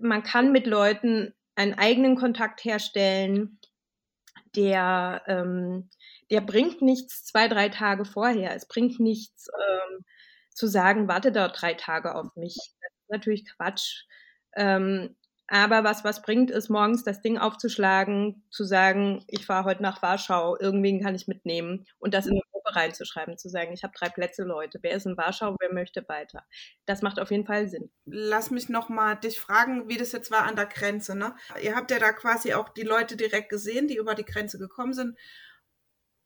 Man 0.00 0.24
kann 0.24 0.50
mit 0.50 0.66
Leuten 0.66 1.32
einen 1.54 1.74
eigenen 1.74 2.16
Kontakt 2.16 2.64
herstellen, 2.64 3.60
der, 4.56 5.22
ähm, 5.28 5.90
der 6.32 6.40
bringt 6.40 6.82
nichts 6.82 7.22
zwei, 7.22 7.46
drei 7.46 7.68
Tage 7.68 8.04
vorher. 8.04 8.52
Es 8.56 8.66
bringt 8.66 8.98
nichts 8.98 9.46
ähm, 9.48 10.04
zu 10.60 10.66
sagen, 10.66 11.08
warte 11.08 11.32
dort 11.32 11.60
drei 11.60 11.72
Tage 11.72 12.14
auf 12.14 12.36
mich. 12.36 12.54
Das 12.54 12.92
ist 12.92 13.10
natürlich 13.10 13.46
Quatsch. 13.46 14.04
Ähm, 14.54 15.16
aber 15.46 15.82
was 15.84 16.04
was 16.04 16.22
bringt, 16.22 16.50
ist 16.50 16.68
morgens 16.68 17.02
das 17.02 17.22
Ding 17.22 17.38
aufzuschlagen, 17.38 18.44
zu 18.50 18.62
sagen, 18.62 19.24
ich 19.26 19.46
fahre 19.46 19.64
heute 19.64 19.82
nach 19.82 20.02
Warschau, 20.02 20.56
irgendwen 20.60 21.02
kann 21.02 21.14
ich 21.14 21.26
mitnehmen 21.28 21.86
und 21.98 22.14
das 22.14 22.26
in 22.26 22.32
eine 22.32 22.42
Gruppe 22.52 22.76
reinzuschreiben, 22.76 23.38
zu 23.38 23.48
sagen, 23.48 23.72
ich 23.72 23.82
habe 23.82 23.94
drei 23.98 24.10
Plätze, 24.10 24.44
Leute, 24.44 24.78
wer 24.82 24.92
ist 24.92 25.06
in 25.06 25.16
Warschau, 25.16 25.56
wer 25.58 25.72
möchte 25.72 26.06
weiter. 26.08 26.44
Das 26.86 27.02
macht 27.02 27.18
auf 27.18 27.30
jeden 27.30 27.46
Fall 27.46 27.68
Sinn. 27.68 27.90
Lass 28.04 28.50
mich 28.52 28.68
nochmal 28.68 29.16
dich 29.16 29.40
fragen, 29.40 29.88
wie 29.88 29.96
das 29.96 30.12
jetzt 30.12 30.30
war 30.30 30.44
an 30.44 30.56
der 30.56 30.66
Grenze. 30.66 31.16
Ne? 31.16 31.34
Ihr 31.62 31.74
habt 31.74 31.90
ja 31.90 31.98
da 31.98 32.12
quasi 32.12 32.52
auch 32.54 32.68
die 32.68 32.82
Leute 32.82 33.16
direkt 33.16 33.48
gesehen, 33.48 33.88
die 33.88 33.96
über 33.96 34.14
die 34.14 34.26
Grenze 34.26 34.58
gekommen 34.58 34.92
sind. 34.92 35.18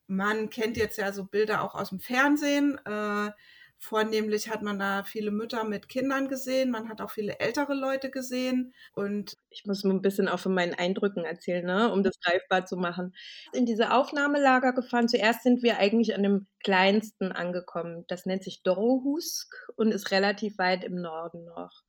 Man 0.06 0.50
kennt 0.50 0.76
jetzt 0.76 0.98
ja 0.98 1.12
so 1.12 1.24
Bilder 1.24 1.62
auch 1.62 1.74
aus 1.74 1.90
dem 1.90 2.00
Fernsehen. 2.00 2.78
Äh, 2.84 3.30
Vornehmlich 3.78 4.48
hat 4.48 4.62
man 4.62 4.78
da 4.78 5.04
viele 5.04 5.30
Mütter 5.30 5.64
mit 5.64 5.88
Kindern 5.88 6.28
gesehen, 6.28 6.70
man 6.70 6.88
hat 6.88 7.00
auch 7.02 7.10
viele 7.10 7.38
ältere 7.38 7.74
Leute 7.74 8.10
gesehen 8.10 8.72
und 8.94 9.36
ich 9.50 9.66
muss 9.66 9.84
ein 9.84 10.00
bisschen 10.00 10.28
auch 10.28 10.38
von 10.38 10.54
meinen 10.54 10.74
Eindrücken 10.74 11.24
erzählen, 11.24 11.66
ne, 11.66 11.92
um 11.92 12.02
das 12.02 12.18
greifbar 12.20 12.64
zu 12.64 12.76
machen. 12.76 13.14
In 13.52 13.66
diese 13.66 13.92
Aufnahmelager 13.92 14.72
gefahren. 14.72 15.08
Zuerst 15.08 15.42
sind 15.42 15.62
wir 15.62 15.78
eigentlich 15.78 16.14
an 16.14 16.22
dem 16.22 16.46
kleinsten 16.62 17.30
angekommen. 17.32 18.04
Das 18.08 18.24
nennt 18.26 18.42
sich 18.44 18.62
Dorohusk 18.62 19.54
und 19.76 19.92
ist 19.92 20.10
relativ 20.10 20.56
weit 20.58 20.84
im 20.84 20.94
Norden 21.00 21.44
noch 21.44 21.82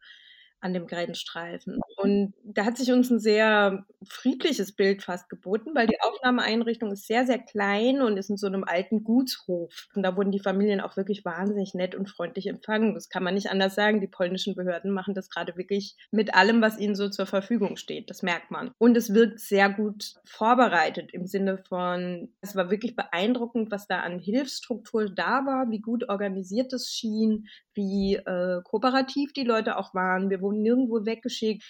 an 0.65 0.73
dem 0.73 0.87
Grenzstreifen. 0.87 1.79
Und 1.95 2.33
da 2.43 2.65
hat 2.65 2.77
sich 2.77 2.91
uns 2.91 3.11
ein 3.11 3.19
sehr 3.19 3.85
friedliches 4.03 4.71
Bild 4.71 5.03
fast 5.03 5.29
geboten, 5.29 5.75
weil 5.75 5.85
die 5.85 6.01
Aufnahmeeinrichtung 6.01 6.91
ist 6.91 7.05
sehr, 7.05 7.25
sehr 7.27 7.37
klein 7.37 8.01
und 8.01 8.17
ist 8.17 8.31
in 8.31 8.37
so 8.37 8.47
einem 8.47 8.63
alten 8.63 9.03
Gutshof. 9.03 9.87
Und 9.93 10.01
da 10.01 10.17
wurden 10.17 10.31
die 10.31 10.39
Familien 10.39 10.81
auch 10.81 10.97
wirklich 10.97 11.23
wahnsinnig 11.23 11.75
nett 11.75 11.93
und 11.93 12.09
freundlich 12.09 12.47
empfangen. 12.47 12.95
Das 12.95 13.09
kann 13.09 13.23
man 13.23 13.35
nicht 13.35 13.51
anders 13.51 13.75
sagen. 13.75 14.01
Die 14.01 14.07
polnischen 14.07 14.55
Behörden 14.55 14.91
machen 14.91 15.13
das 15.13 15.29
gerade 15.29 15.55
wirklich 15.55 15.95
mit 16.11 16.33
allem, 16.33 16.61
was 16.61 16.79
ihnen 16.79 16.95
so 16.95 17.09
zur 17.09 17.27
Verfügung 17.27 17.77
steht. 17.77 18.09
Das 18.09 18.23
merkt 18.23 18.49
man. 18.49 18.71
Und 18.79 18.97
es 18.97 19.13
wirkt 19.13 19.39
sehr 19.39 19.69
gut 19.69 20.15
vorbereitet 20.25 21.13
im 21.13 21.27
Sinne 21.27 21.59
von, 21.59 22.33
es 22.41 22.55
war 22.55 22.71
wirklich 22.71 22.95
beeindruckend, 22.95 23.69
was 23.69 23.87
da 23.87 23.99
an 23.99 24.17
Hilfsstruktur 24.17 25.09
da 25.09 25.45
war, 25.45 25.69
wie 25.69 25.79
gut 25.79 26.09
organisiert 26.09 26.73
es 26.73 26.89
schien, 26.89 27.47
wie 27.75 28.15
äh, 28.15 28.61
kooperativ 28.63 29.33
die 29.33 29.43
Leute 29.43 29.77
auch 29.77 29.93
waren. 29.93 30.29
Wir 30.29 30.41
wurden 30.41 30.54
nirgendwo 30.61 31.05
weggeschickt. 31.05 31.63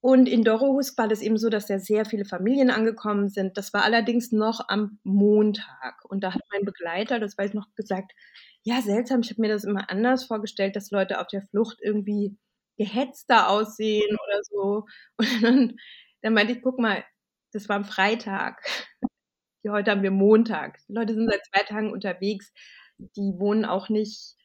Und 0.00 0.28
in 0.28 0.44
Dorohusk 0.44 0.96
war 0.96 1.08
das 1.08 1.20
eben 1.22 1.38
so, 1.38 1.48
dass 1.48 1.66
da 1.66 1.78
sehr 1.78 2.04
viele 2.04 2.24
Familien 2.24 2.70
angekommen 2.70 3.28
sind. 3.28 3.56
Das 3.56 3.74
war 3.74 3.82
allerdings 3.82 4.30
noch 4.30 4.68
am 4.68 5.00
Montag. 5.02 6.04
Und 6.08 6.22
da 6.22 6.34
hat 6.34 6.42
mein 6.52 6.64
Begleiter, 6.64 7.18
das 7.18 7.36
weiß 7.36 7.50
ich 7.50 7.54
noch, 7.54 7.66
gesagt, 7.74 8.12
ja, 8.62 8.80
seltsam, 8.80 9.20
ich 9.20 9.30
habe 9.30 9.40
mir 9.40 9.48
das 9.48 9.64
immer 9.64 9.90
anders 9.90 10.24
vorgestellt, 10.24 10.76
dass 10.76 10.90
Leute 10.90 11.20
auf 11.20 11.26
der 11.26 11.42
Flucht 11.42 11.78
irgendwie 11.82 12.36
gehetzter 12.76 13.48
aussehen 13.48 14.16
oder 14.26 14.40
so. 14.42 14.86
Und 15.18 15.42
dann, 15.42 15.76
dann 16.22 16.34
meinte 16.34 16.52
ich, 16.52 16.62
guck 16.62 16.78
mal, 16.78 17.04
das 17.52 17.68
war 17.68 17.76
am 17.76 17.84
Freitag. 17.84 18.62
Heute 19.68 19.90
haben 19.90 20.02
wir 20.02 20.12
Montag. 20.12 20.78
Die 20.88 20.94
Leute 20.94 21.14
sind 21.14 21.28
seit 21.28 21.44
zwei 21.44 21.62
Tagen 21.64 21.92
unterwegs. 21.92 22.52
Die 22.98 23.34
wohnen 23.38 23.64
auch 23.64 23.88
nicht 23.90 24.36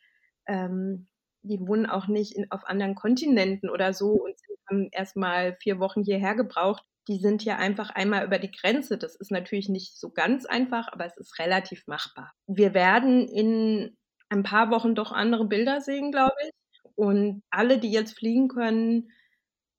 ähm, 0.48 1.07
die 1.43 1.59
wohnen 1.59 1.85
auch 1.85 2.07
nicht 2.07 2.35
in, 2.35 2.50
auf 2.51 2.65
anderen 2.65 2.95
Kontinenten 2.95 3.69
oder 3.69 3.93
so 3.93 4.12
und 4.12 4.35
haben 4.69 4.89
erstmal 4.91 5.55
vier 5.62 5.79
Wochen 5.79 6.03
hierher 6.03 6.35
gebraucht. 6.35 6.83
Die 7.07 7.19
sind 7.19 7.43
ja 7.43 7.57
einfach 7.57 7.89
einmal 7.89 8.25
über 8.25 8.39
die 8.39 8.51
Grenze. 8.51 8.97
Das 8.97 9.15
ist 9.15 9.31
natürlich 9.31 9.69
nicht 9.69 10.00
so 10.00 10.09
ganz 10.09 10.45
einfach, 10.45 10.88
aber 10.91 11.05
es 11.05 11.17
ist 11.17 11.38
relativ 11.38 11.85
machbar. 11.85 12.31
Wir 12.47 12.73
werden 12.73 13.27
in 13.27 13.97
ein 14.29 14.43
paar 14.43 14.71
Wochen 14.71 14.95
doch 14.95 15.12
andere 15.12 15.45
Bilder 15.45 15.81
sehen, 15.81 16.12
glaube 16.12 16.33
ich. 16.45 16.51
Und 16.95 17.43
alle, 17.50 17.77
die 17.77 17.91
jetzt 17.91 18.17
fliegen 18.17 18.47
können, 18.47 19.12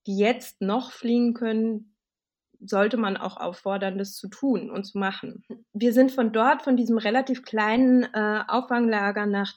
die 0.06 0.18
jetzt 0.18 0.60
noch 0.60 0.92
fliegen 0.92 1.32
können, 1.32 1.94
sollte 2.60 2.96
man 2.96 3.16
auch 3.16 3.36
auffordern, 3.36 3.98
das 3.98 4.14
zu 4.14 4.28
tun 4.28 4.70
und 4.70 4.84
zu 4.84 4.98
machen. 4.98 5.44
Wir 5.72 5.92
sind 5.92 6.12
von 6.12 6.32
dort, 6.32 6.62
von 6.62 6.76
diesem 6.76 6.98
relativ 6.98 7.42
kleinen 7.42 8.04
äh, 8.14 8.40
Auffanglager 8.48 9.26
nach 9.26 9.54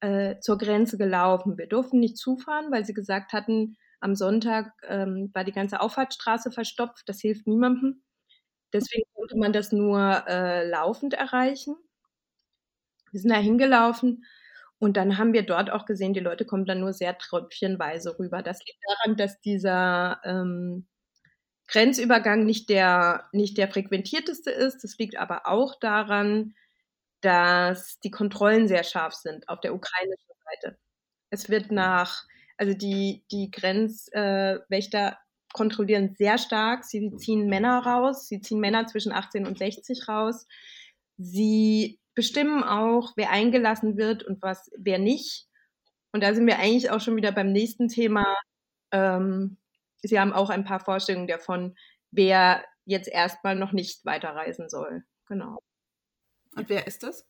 äh, 0.00 0.38
zur 0.40 0.58
Grenze 0.58 0.98
gelaufen. 0.98 1.58
Wir 1.58 1.68
durften 1.68 2.00
nicht 2.00 2.16
zufahren, 2.16 2.70
weil 2.70 2.84
sie 2.84 2.94
gesagt 2.94 3.32
hatten, 3.32 3.76
am 4.00 4.14
Sonntag 4.14 4.72
ähm, 4.88 5.30
war 5.34 5.44
die 5.44 5.52
ganze 5.52 5.80
Auffahrtsstraße 5.80 6.50
verstopft. 6.50 7.08
Das 7.08 7.20
hilft 7.20 7.46
niemandem. 7.46 8.02
Deswegen 8.72 9.04
konnte 9.14 9.36
man 9.36 9.52
das 9.52 9.72
nur 9.72 10.24
äh, 10.28 10.68
laufend 10.68 11.14
erreichen. 11.14 11.76
Wir 13.12 13.20
sind 13.20 13.30
da 13.30 13.36
hingelaufen 13.38 14.24
und 14.78 14.96
dann 14.96 15.18
haben 15.18 15.32
wir 15.32 15.44
dort 15.44 15.70
auch 15.70 15.84
gesehen, 15.84 16.14
die 16.14 16.20
Leute 16.20 16.44
kommen 16.46 16.64
dann 16.64 16.80
nur 16.80 16.92
sehr 16.92 17.18
tröpfchenweise 17.18 18.18
rüber. 18.18 18.42
Das 18.42 18.60
liegt 18.64 18.78
daran, 18.88 19.16
dass 19.16 19.40
dieser 19.40 20.20
ähm, 20.24 20.86
Grenzübergang 21.68 22.44
nicht 22.44 22.68
der, 22.68 23.28
nicht 23.32 23.58
der 23.58 23.68
frequentierteste 23.68 24.50
ist. 24.50 24.82
Das 24.84 24.96
liegt 24.98 25.16
aber 25.16 25.46
auch 25.46 25.78
daran, 25.78 26.54
dass 27.20 27.98
die 28.00 28.10
Kontrollen 28.10 28.68
sehr 28.68 28.84
scharf 28.84 29.14
sind 29.14 29.48
auf 29.48 29.60
der 29.60 29.74
ukrainischen 29.74 30.34
Seite. 30.44 30.78
Es 31.30 31.48
wird 31.48 31.70
nach, 31.70 32.24
also 32.56 32.74
die, 32.74 33.24
die 33.30 33.50
Grenzwächter 33.50 35.08
äh, 35.08 35.14
kontrollieren 35.52 36.14
sehr 36.16 36.38
stark. 36.38 36.84
Sie 36.84 37.14
ziehen 37.16 37.48
Männer 37.48 37.84
raus. 37.84 38.28
Sie 38.28 38.40
ziehen 38.40 38.60
Männer 38.60 38.86
zwischen 38.86 39.12
18 39.12 39.46
und 39.46 39.58
60 39.58 40.08
raus. 40.08 40.46
Sie 41.16 42.00
bestimmen 42.14 42.62
auch, 42.62 43.12
wer 43.16 43.30
eingelassen 43.30 43.96
wird 43.96 44.22
und 44.22 44.42
was, 44.42 44.70
wer 44.76 44.98
nicht. 44.98 45.46
Und 46.12 46.22
da 46.22 46.34
sind 46.34 46.46
wir 46.46 46.58
eigentlich 46.58 46.90
auch 46.90 47.00
schon 47.00 47.16
wieder 47.16 47.32
beim 47.32 47.52
nächsten 47.52 47.88
Thema. 47.88 48.36
Ähm, 48.92 49.58
Sie 50.02 50.18
haben 50.18 50.32
auch 50.32 50.50
ein 50.50 50.64
paar 50.64 50.80
Vorstellungen 50.80 51.28
davon, 51.28 51.76
wer 52.10 52.64
jetzt 52.84 53.08
erstmal 53.08 53.54
noch 53.54 53.72
nicht 53.72 54.04
weiterreisen 54.04 54.68
soll. 54.68 55.04
Genau. 55.26 55.60
Und 56.56 56.68
wer 56.68 56.86
ist 56.86 57.02
das? 57.02 57.26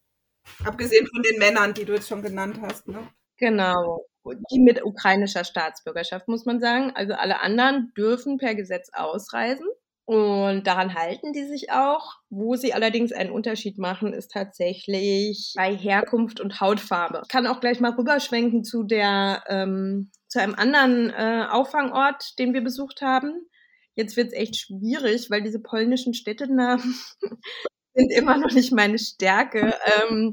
Abgesehen 0.64 1.06
von 1.06 1.22
den 1.22 1.38
Männern, 1.38 1.74
die 1.74 1.84
du 1.84 1.94
jetzt 1.94 2.08
schon 2.08 2.22
genannt 2.22 2.58
hast, 2.62 2.88
ne? 2.88 3.08
Genau. 3.36 4.06
Die 4.52 4.60
mit 4.60 4.84
ukrainischer 4.84 5.44
Staatsbürgerschaft, 5.44 6.28
muss 6.28 6.44
man 6.44 6.60
sagen. 6.60 6.92
Also 6.94 7.14
alle 7.14 7.40
anderen 7.40 7.92
dürfen 7.96 8.38
per 8.38 8.54
Gesetz 8.54 8.90
ausreisen. 8.92 9.66
Und 10.04 10.66
daran 10.66 10.94
halten 10.94 11.32
die 11.32 11.44
sich 11.44 11.70
auch. 11.70 12.16
Wo 12.28 12.56
sie 12.56 12.74
allerdings 12.74 13.12
einen 13.12 13.30
Unterschied 13.30 13.78
machen, 13.78 14.12
ist 14.12 14.32
tatsächlich 14.32 15.52
bei 15.56 15.74
Herkunft 15.74 16.40
und 16.40 16.60
Hautfarbe. 16.60 17.20
Ich 17.22 17.28
kann 17.28 17.46
auch 17.46 17.60
gleich 17.60 17.80
mal 17.80 17.92
rüberschwenken 17.92 18.64
zu 18.64 18.82
der 18.82 19.44
ähm, 19.48 20.10
zu 20.26 20.40
einem 20.40 20.54
anderen 20.54 21.10
äh, 21.10 21.46
Auffangort, 21.50 22.38
den 22.38 22.54
wir 22.54 22.62
besucht 22.62 23.02
haben. 23.02 23.46
Jetzt 23.94 24.16
wird 24.16 24.28
es 24.28 24.32
echt 24.32 24.56
schwierig, 24.56 25.30
weil 25.30 25.42
diese 25.42 25.60
polnischen 25.60 26.14
Städtenamen 26.14 26.94
sind 27.94 28.12
immer 28.12 28.36
noch 28.36 28.52
nicht 28.52 28.72
meine 28.72 28.98
Stärke. 28.98 29.74
Ähm, 30.02 30.32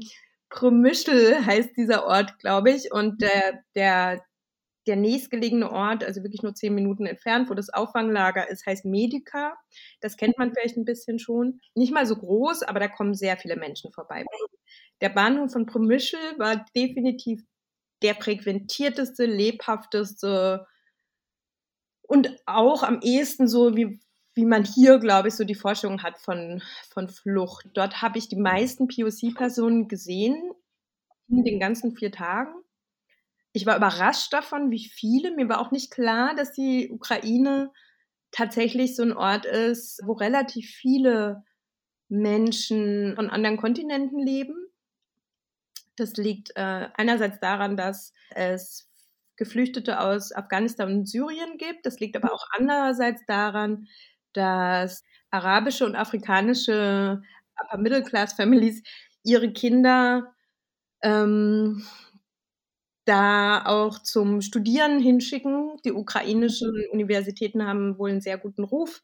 Promyschel 0.50 1.44
heißt 1.44 1.76
dieser 1.76 2.06
Ort, 2.06 2.38
glaube 2.38 2.70
ich. 2.70 2.92
Und 2.92 3.20
der, 3.20 3.62
der, 3.74 4.22
der 4.86 4.96
nächstgelegene 4.96 5.70
Ort, 5.70 6.04
also 6.04 6.22
wirklich 6.22 6.42
nur 6.42 6.54
zehn 6.54 6.74
Minuten 6.74 7.06
entfernt, 7.06 7.50
wo 7.50 7.54
das 7.54 7.70
Auffanglager 7.70 8.48
ist, 8.48 8.66
heißt 8.66 8.84
Medica. 8.84 9.56
Das 10.00 10.16
kennt 10.16 10.38
man 10.38 10.52
vielleicht 10.52 10.76
ein 10.76 10.84
bisschen 10.84 11.18
schon. 11.18 11.60
Nicht 11.74 11.92
mal 11.92 12.06
so 12.06 12.16
groß, 12.16 12.62
aber 12.62 12.80
da 12.80 12.88
kommen 12.88 13.14
sehr 13.14 13.36
viele 13.36 13.56
Menschen 13.56 13.92
vorbei. 13.92 14.24
Der 15.00 15.10
Bahnhof 15.10 15.52
von 15.52 15.66
Promyschel 15.66 16.20
war 16.38 16.64
definitiv 16.74 17.42
der 18.02 18.14
frequentierteste, 18.14 19.26
lebhafteste 19.26 20.66
und 22.02 22.34
auch 22.46 22.82
am 22.82 23.00
ehesten 23.02 23.48
so 23.48 23.76
wie 23.76 24.00
wie 24.38 24.46
man 24.46 24.64
hier, 24.64 25.00
glaube 25.00 25.28
ich, 25.28 25.34
so 25.34 25.42
die 25.42 25.56
Forschung 25.56 26.04
hat 26.04 26.20
von, 26.20 26.62
von 26.90 27.08
Flucht. 27.08 27.66
Dort 27.74 28.02
habe 28.02 28.18
ich 28.18 28.28
die 28.28 28.36
meisten 28.36 28.86
POC-Personen 28.86 29.88
gesehen 29.88 30.52
in 31.28 31.42
den 31.42 31.58
ganzen 31.58 31.96
vier 31.96 32.12
Tagen. 32.12 32.54
Ich 33.52 33.66
war 33.66 33.76
überrascht 33.76 34.32
davon, 34.32 34.70
wie 34.70 34.88
viele. 34.88 35.34
Mir 35.34 35.48
war 35.48 35.60
auch 35.60 35.72
nicht 35.72 35.90
klar, 35.90 36.36
dass 36.36 36.52
die 36.52 36.88
Ukraine 36.88 37.72
tatsächlich 38.30 38.94
so 38.94 39.02
ein 39.02 39.12
Ort 39.12 39.44
ist, 39.44 40.00
wo 40.04 40.12
relativ 40.12 40.70
viele 40.70 41.42
Menschen 42.08 43.16
von 43.16 43.30
anderen 43.30 43.56
Kontinenten 43.56 44.20
leben. 44.20 44.54
Das 45.96 46.12
liegt 46.12 46.52
äh, 46.54 46.90
einerseits 46.94 47.40
daran, 47.40 47.76
dass 47.76 48.12
es 48.30 48.88
Geflüchtete 49.34 49.98
aus 49.98 50.32
Afghanistan 50.32 50.92
und 50.92 51.08
Syrien 51.08 51.58
gibt. 51.58 51.86
Das 51.86 51.98
liegt 51.98 52.16
aber 52.16 52.32
auch 52.32 52.46
andererseits 52.56 53.26
daran, 53.26 53.88
dass 54.32 55.04
arabische 55.30 55.84
und 55.84 55.96
afrikanische 55.96 57.22
Upper 57.60 57.78
Middle 57.78 58.02
Class 58.02 58.32
Families 58.32 58.82
ihre 59.24 59.52
Kinder 59.52 60.34
ähm, 61.02 61.84
da 63.04 63.64
auch 63.64 64.00
zum 64.00 64.42
Studieren 64.42 65.00
hinschicken. 65.00 65.78
Die 65.84 65.92
ukrainischen 65.92 66.72
Universitäten 66.92 67.66
haben 67.66 67.98
wohl 67.98 68.10
einen 68.10 68.20
sehr 68.20 68.38
guten 68.38 68.64
Ruf 68.64 69.02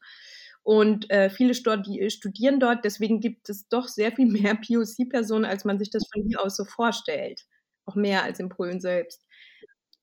und 0.63 1.09
äh, 1.11 1.29
viele 1.29 1.53
studi 1.53 2.09
studieren 2.09 2.59
dort. 2.59 2.85
Deswegen 2.85 3.19
gibt 3.19 3.49
es 3.49 3.67
doch 3.67 3.87
sehr 3.87 4.11
viel 4.11 4.27
mehr 4.27 4.55
POC-Personen, 4.67 5.45
als 5.45 5.65
man 5.65 5.79
sich 5.79 5.89
das 5.89 6.07
von 6.11 6.23
hier 6.27 6.41
aus 6.43 6.55
so 6.55 6.65
vorstellt. 6.65 7.45
Auch 7.85 7.95
mehr 7.95 8.23
als 8.23 8.39
in 8.39 8.49
Polen 8.49 8.79
selbst. 8.79 9.23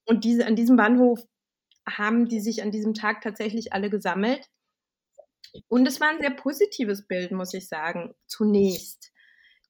Und 0.05 0.23
diese, 0.23 0.45
an 0.45 0.55
diesem 0.55 0.77
Bahnhof 0.77 1.21
haben 1.87 2.27
die 2.27 2.39
sich 2.39 2.63
an 2.63 2.71
diesem 2.71 2.93
Tag 2.93 3.21
tatsächlich 3.21 3.73
alle 3.73 3.89
gesammelt. 3.89 4.49
Und 5.67 5.87
es 5.87 5.99
war 6.01 6.09
ein 6.09 6.19
sehr 6.19 6.31
positives 6.31 7.05
Bild, 7.07 7.31
muss 7.31 7.53
ich 7.53 7.67
sagen, 7.67 8.13
zunächst. 8.27 9.11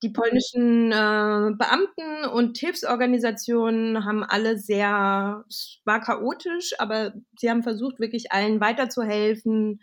Die 0.01 0.09
polnischen 0.09 0.91
äh, 0.91 1.51
Beamten 1.57 2.25
und 2.33 2.57
Hilfsorganisationen 2.57 4.03
haben 4.03 4.23
alle 4.23 4.57
sehr, 4.57 5.45
es 5.47 5.79
war 5.85 6.01
chaotisch, 6.01 6.73
aber 6.77 7.13
sie 7.39 7.49
haben 7.49 7.63
versucht, 7.63 7.99
wirklich 7.99 8.33
allen 8.33 8.59
weiterzuhelfen. 8.59 9.79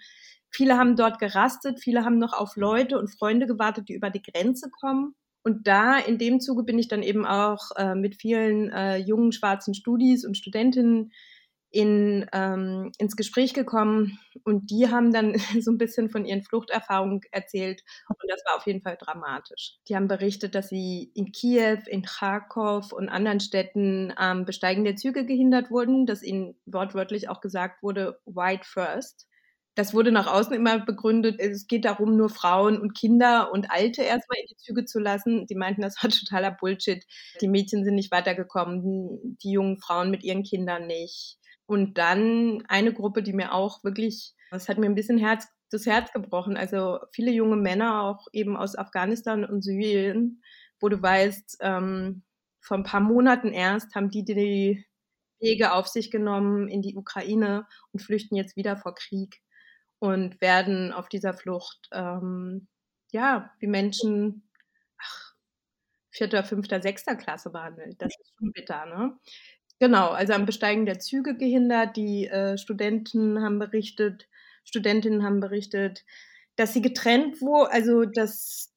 Viele 0.50 0.76
haben 0.76 0.95
dort 0.95 1.21
gerastet, 1.21 1.80
viele 1.80 2.04
haben 2.04 2.19
noch 2.19 2.35
auf 2.35 2.57
Leute 2.57 2.99
und 2.99 3.09
Freunde 3.09 3.47
gewartet, 3.47 3.88
die 3.88 3.95
über 3.95 4.11
die 4.11 4.21
Grenze 4.23 4.69
kommen. 4.69 5.14
Und 5.42 5.66
da 5.66 5.99
in 5.99 6.19
dem 6.19 6.40
Zuge 6.40 6.64
bin 6.64 6.78
ich 6.78 6.88
dann 6.88 7.02
eben 7.02 7.25
auch 7.25 7.71
äh, 7.76 7.95
mit 7.95 8.21
vielen 8.21 8.71
äh, 8.71 8.99
jungen 8.99 9.33
schwarzen 9.33 9.73
Studis 9.73 10.26
und 10.26 10.37
Studentinnen 10.37 11.12
in, 11.71 12.27
ähm, 12.33 12.91
ins 12.99 13.17
Gespräch 13.17 13.55
gekommen 13.55 14.19
und 14.45 14.71
die 14.71 14.89
haben 14.91 15.12
dann 15.12 15.35
so 15.61 15.71
ein 15.71 15.79
bisschen 15.79 16.11
von 16.11 16.25
ihren 16.25 16.43
Fluchterfahrungen 16.43 17.21
erzählt 17.31 17.83
und 18.09 18.17
das 18.29 18.43
war 18.47 18.57
auf 18.57 18.67
jeden 18.67 18.83
Fall 18.83 18.97
dramatisch. 18.99 19.79
Die 19.89 19.95
haben 19.95 20.09
berichtet, 20.09 20.55
dass 20.55 20.69
sie 20.69 21.11
in 21.15 21.33
Kiew, 21.33 21.79
in 21.87 22.03
Kharkov 22.03 22.93
und 22.93 23.09
anderen 23.09 23.41
Städten 23.41 24.12
am 24.17 24.45
Besteigen 24.45 24.85
der 24.85 24.97
Züge 24.97 25.25
gehindert 25.25 25.71
wurden, 25.71 26.07
dass 26.07 26.23
ihnen 26.23 26.57
wortwörtlich 26.67 27.29
auch 27.29 27.41
gesagt 27.41 27.83
wurde, 27.83 28.21
White 28.27 28.65
First. 28.65 29.27
Das 29.77 29.95
wurde 29.95 30.11
nach 30.11 30.27
außen 30.27 30.53
immer 30.53 30.81
begründet, 30.85 31.39
es 31.39 31.69
geht 31.69 31.85
darum, 31.85 32.17
nur 32.17 32.29
Frauen 32.29 32.81
und 32.81 32.95
Kinder 32.99 33.53
und 33.53 33.71
Alte 33.71 34.03
erstmal 34.03 34.39
in 34.41 34.47
die 34.50 34.57
Züge 34.57 34.85
zu 34.85 34.99
lassen. 34.99 35.47
Die 35.47 35.55
meinten, 35.55 35.83
das 35.83 36.03
war 36.03 36.11
totaler 36.11 36.50
Bullshit. 36.50 37.05
Die 37.41 37.49
Mädchen 37.49 37.85
sind 37.85 37.95
nicht 37.95 38.11
weitergekommen, 38.11 39.39
die 39.43 39.53
jungen 39.53 39.79
Frauen 39.79 40.11
mit 40.11 40.25
ihren 40.25 40.43
Kindern 40.43 40.87
nicht. 40.87 41.39
Und 41.71 41.99
dann 41.99 42.65
eine 42.67 42.93
Gruppe, 42.93 43.23
die 43.23 43.33
mir 43.33 43.55
auch 43.55 43.85
wirklich, 43.85 44.35
das 44.50 44.69
hat 44.69 44.79
mir 44.79 44.87
ein 44.87 44.97
bisschen 44.97 45.19
Herz, 45.19 45.47
das 45.71 45.87
Herz 45.87 46.12
gebrochen. 46.12 46.57
Also 46.57 46.99
viele 47.12 47.31
junge 47.31 47.55
Männer, 47.55 48.03
auch 48.03 48.27
eben 48.33 48.57
aus 48.57 48.75
Afghanistan 48.75 49.45
und 49.45 49.62
Syrien, 49.62 50.43
wo 50.81 50.89
du 50.89 51.00
weißt, 51.00 51.59
ähm, 51.61 52.25
vor 52.61 52.77
ein 52.77 52.83
paar 52.83 52.99
Monaten 52.99 53.53
erst 53.53 53.95
haben 53.95 54.11
die 54.11 54.25
die 54.25 54.85
Wege 55.39 55.73
auf 55.73 55.87
sich 55.87 56.11
genommen 56.11 56.67
in 56.67 56.83
die 56.83 56.97
Ukraine 56.97 57.69
und 57.93 58.00
flüchten 58.00 58.35
jetzt 58.35 58.57
wieder 58.57 58.77
vor 58.77 58.97
Krieg 58.97 59.41
und 60.00 60.41
werden 60.41 60.93
auf 60.93 61.09
dieser 61.09 61.35
Flucht, 61.35 61.89
ähm, 61.93 62.67
ja, 63.12 63.53
wie 63.61 63.69
Menschen, 63.69 64.50
ach, 64.99 65.35
vierter, 66.11 66.43
fünfter, 66.43 66.83
sechster 66.83 67.15
Klasse 67.15 67.50
behandelt. 67.50 68.03
Das 68.03 68.12
ist 68.21 68.33
schon 68.37 68.50
bitter, 68.50 68.87
ne? 68.87 69.17
Genau, 69.81 70.11
also 70.11 70.35
am 70.35 70.45
Besteigen 70.45 70.85
der 70.85 70.99
Züge 70.99 71.35
gehindert. 71.37 71.97
Die 71.97 72.27
äh, 72.29 72.59
Studenten 72.59 73.43
haben 73.43 73.59
berichtet, 73.59 74.29
Studentinnen 74.65 75.23
haben 75.25 75.41
berichtet, 75.41 76.05
dass 76.57 76.75
sie 76.75 76.83
getrennt 76.83 77.40
wurden, 77.40 77.73
also 77.73 78.05
dass, 78.05 78.71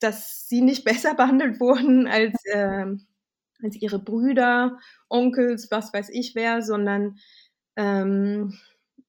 dass 0.00 0.46
sie 0.48 0.60
nicht 0.60 0.84
besser 0.84 1.14
behandelt 1.14 1.60
wurden 1.60 2.06
als, 2.06 2.34
äh, 2.44 2.84
als 3.62 3.76
ihre 3.80 3.98
Brüder, 3.98 4.78
Onkels, 5.08 5.70
was 5.70 5.92
weiß 5.94 6.10
ich 6.10 6.34
wer, 6.34 6.62
sondern 6.62 7.18
ähm, 7.76 8.58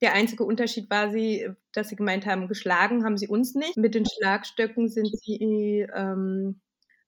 der 0.02 0.14
einzige 0.14 0.46
Unterschied 0.46 0.90
war 0.90 1.12
sie, 1.12 1.50
dass 1.74 1.90
sie 1.90 1.96
gemeint 1.98 2.26
haben, 2.26 2.48
geschlagen 2.48 3.04
haben 3.06 3.18
sie 3.18 3.28
uns 3.28 3.56
nicht. 3.56 3.78
Mit 3.78 3.94
den 3.96 4.06
Schlagstöcken 4.06 4.88
sind 4.90 5.10
sie 5.20 5.86
ähm, 5.94 6.62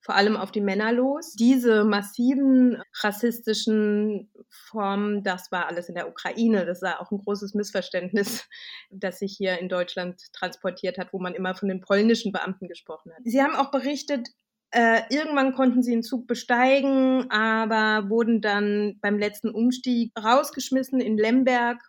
vor 0.03 0.15
allem 0.15 0.35
auf 0.35 0.51
die 0.51 0.61
Männer 0.61 0.91
los. 0.91 1.33
Diese 1.33 1.83
massiven 1.85 2.81
rassistischen 3.01 4.29
Formen, 4.49 5.23
das 5.23 5.51
war 5.51 5.67
alles 5.67 5.89
in 5.89 5.95
der 5.95 6.09
Ukraine. 6.09 6.65
Das 6.65 6.81
war 6.81 7.01
auch 7.01 7.11
ein 7.11 7.19
großes 7.19 7.53
Missverständnis, 7.53 8.47
das 8.91 9.19
sich 9.19 9.35
hier 9.37 9.59
in 9.59 9.69
Deutschland 9.69 10.21
transportiert 10.33 10.97
hat, 10.97 11.13
wo 11.13 11.19
man 11.19 11.33
immer 11.33 11.55
von 11.55 11.69
den 11.69 11.81
polnischen 11.81 12.31
Beamten 12.31 12.67
gesprochen 12.67 13.11
hat. 13.13 13.21
Sie 13.23 13.41
haben 13.41 13.55
auch 13.55 13.71
berichtet, 13.71 14.27
äh, 14.71 15.01
irgendwann 15.09 15.53
konnten 15.53 15.81
sie 15.81 15.91
den 15.91 16.03
Zug 16.03 16.27
besteigen, 16.27 17.31
aber 17.31 18.09
wurden 18.09 18.41
dann 18.41 18.99
beim 19.01 19.17
letzten 19.17 19.49
Umstieg 19.49 20.11
rausgeschmissen 20.19 20.99
in 20.99 21.17
Lemberg 21.17 21.79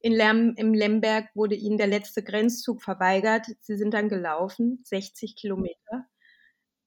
in 0.00 0.12
Lem, 0.12 0.54
Im 0.56 0.74
Lemberg 0.74 1.28
wurde 1.34 1.54
ihnen 1.54 1.78
der 1.78 1.86
letzte 1.86 2.22
Grenzzug 2.22 2.82
verweigert. 2.82 3.46
Sie 3.60 3.76
sind 3.76 3.94
dann 3.94 4.08
gelaufen, 4.08 4.80
60 4.84 5.36
Kilometer. 5.36 6.06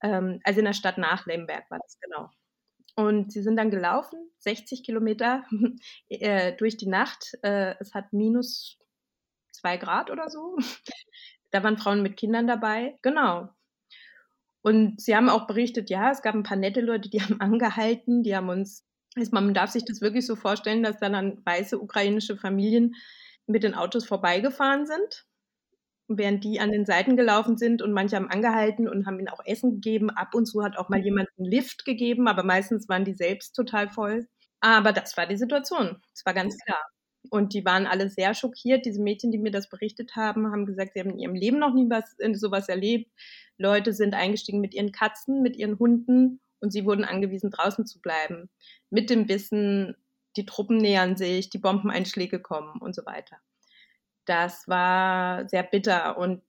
Ähm, 0.02 0.40
also 0.44 0.60
in 0.60 0.66
der 0.66 0.72
Stadt 0.72 0.98
nach 0.98 1.26
Lemberg 1.26 1.70
war 1.70 1.78
das 1.82 1.98
genau. 2.00 2.30
Und 2.94 3.32
sie 3.32 3.42
sind 3.42 3.56
dann 3.56 3.70
gelaufen, 3.70 4.30
60 4.38 4.84
Kilometer 4.84 5.44
äh, 6.08 6.54
durch 6.56 6.76
die 6.76 6.88
Nacht. 6.88 7.32
Äh, 7.42 7.74
es 7.80 7.94
hat 7.94 8.12
minus 8.12 8.78
zwei 9.52 9.76
Grad 9.76 10.10
oder 10.10 10.28
so. 10.28 10.56
Da 11.54 11.62
waren 11.62 11.76
Frauen 11.76 12.00
mit 12.00 12.16
Kindern 12.16 12.46
dabei. 12.46 12.98
Genau. 13.02 13.50
Und 14.62 15.02
sie 15.02 15.14
haben 15.14 15.28
auch 15.28 15.46
berichtet, 15.46 15.90
ja, 15.90 16.10
es 16.10 16.22
gab 16.22 16.34
ein 16.34 16.44
paar 16.44 16.56
nette 16.56 16.80
Leute, 16.80 17.10
die 17.10 17.20
haben 17.22 17.42
angehalten, 17.42 18.22
die 18.22 18.34
haben 18.34 18.48
uns 18.48 18.86
also 19.16 19.30
man 19.32 19.52
darf 19.54 19.70
sich 19.70 19.84
das 19.84 20.00
wirklich 20.00 20.26
so 20.26 20.36
vorstellen, 20.36 20.82
dass 20.82 20.98
dann, 20.98 21.12
dann 21.12 21.44
weiße 21.44 21.78
ukrainische 21.78 22.36
Familien 22.36 22.94
mit 23.46 23.62
den 23.62 23.74
Autos 23.74 24.06
vorbeigefahren 24.06 24.86
sind, 24.86 25.26
während 26.18 26.44
die 26.44 26.60
an 26.60 26.72
den 26.72 26.84
Seiten 26.86 27.16
gelaufen 27.16 27.56
sind 27.56 27.82
und 27.82 27.92
manche 27.92 28.16
haben 28.16 28.30
angehalten 28.30 28.88
und 28.88 29.06
haben 29.06 29.18
ihnen 29.18 29.28
auch 29.28 29.44
Essen 29.44 29.72
gegeben. 29.72 30.10
Ab 30.10 30.34
und 30.34 30.46
zu 30.46 30.62
hat 30.62 30.76
auch 30.76 30.88
mal 30.88 31.00
jemand 31.00 31.28
einen 31.38 31.50
Lift 31.50 31.84
gegeben, 31.84 32.28
aber 32.28 32.42
meistens 32.44 32.88
waren 32.88 33.04
die 33.04 33.14
selbst 33.14 33.54
total 33.54 33.88
voll. 33.88 34.28
Aber 34.60 34.92
das 34.92 35.16
war 35.16 35.26
die 35.26 35.36
Situation. 35.36 36.00
Das 36.12 36.24
war 36.24 36.34
ganz 36.34 36.56
klar. 36.58 36.82
Und 37.30 37.54
die 37.54 37.64
waren 37.64 37.86
alle 37.86 38.08
sehr 38.10 38.34
schockiert. 38.34 38.84
Diese 38.84 39.02
Mädchen, 39.02 39.30
die 39.30 39.38
mir 39.38 39.50
das 39.50 39.68
berichtet 39.68 40.16
haben, 40.16 40.50
haben 40.52 40.66
gesagt, 40.66 40.92
sie 40.94 41.00
haben 41.00 41.10
in 41.10 41.18
ihrem 41.18 41.34
Leben 41.34 41.58
noch 41.58 41.74
nie 41.74 41.88
was, 41.88 42.16
sowas 42.38 42.68
erlebt. 42.68 43.10
Leute 43.58 43.92
sind 43.92 44.14
eingestiegen 44.14 44.60
mit 44.60 44.74
ihren 44.74 44.92
Katzen, 44.92 45.42
mit 45.42 45.56
ihren 45.56 45.78
Hunden 45.78 46.40
und 46.60 46.72
sie 46.72 46.84
wurden 46.84 47.04
angewiesen, 47.04 47.50
draußen 47.50 47.86
zu 47.86 48.00
bleiben. 48.00 48.50
Mit 48.90 49.10
dem 49.10 49.28
Wissen, 49.28 49.96
die 50.36 50.46
Truppen 50.46 50.78
nähern 50.78 51.16
sich, 51.16 51.50
die 51.50 51.58
Bombeneinschläge 51.58 52.40
kommen 52.40 52.80
und 52.80 52.94
so 52.94 53.04
weiter. 53.04 53.36
Das 54.24 54.68
war 54.68 55.48
sehr 55.48 55.62
bitter. 55.62 56.16
Und 56.16 56.42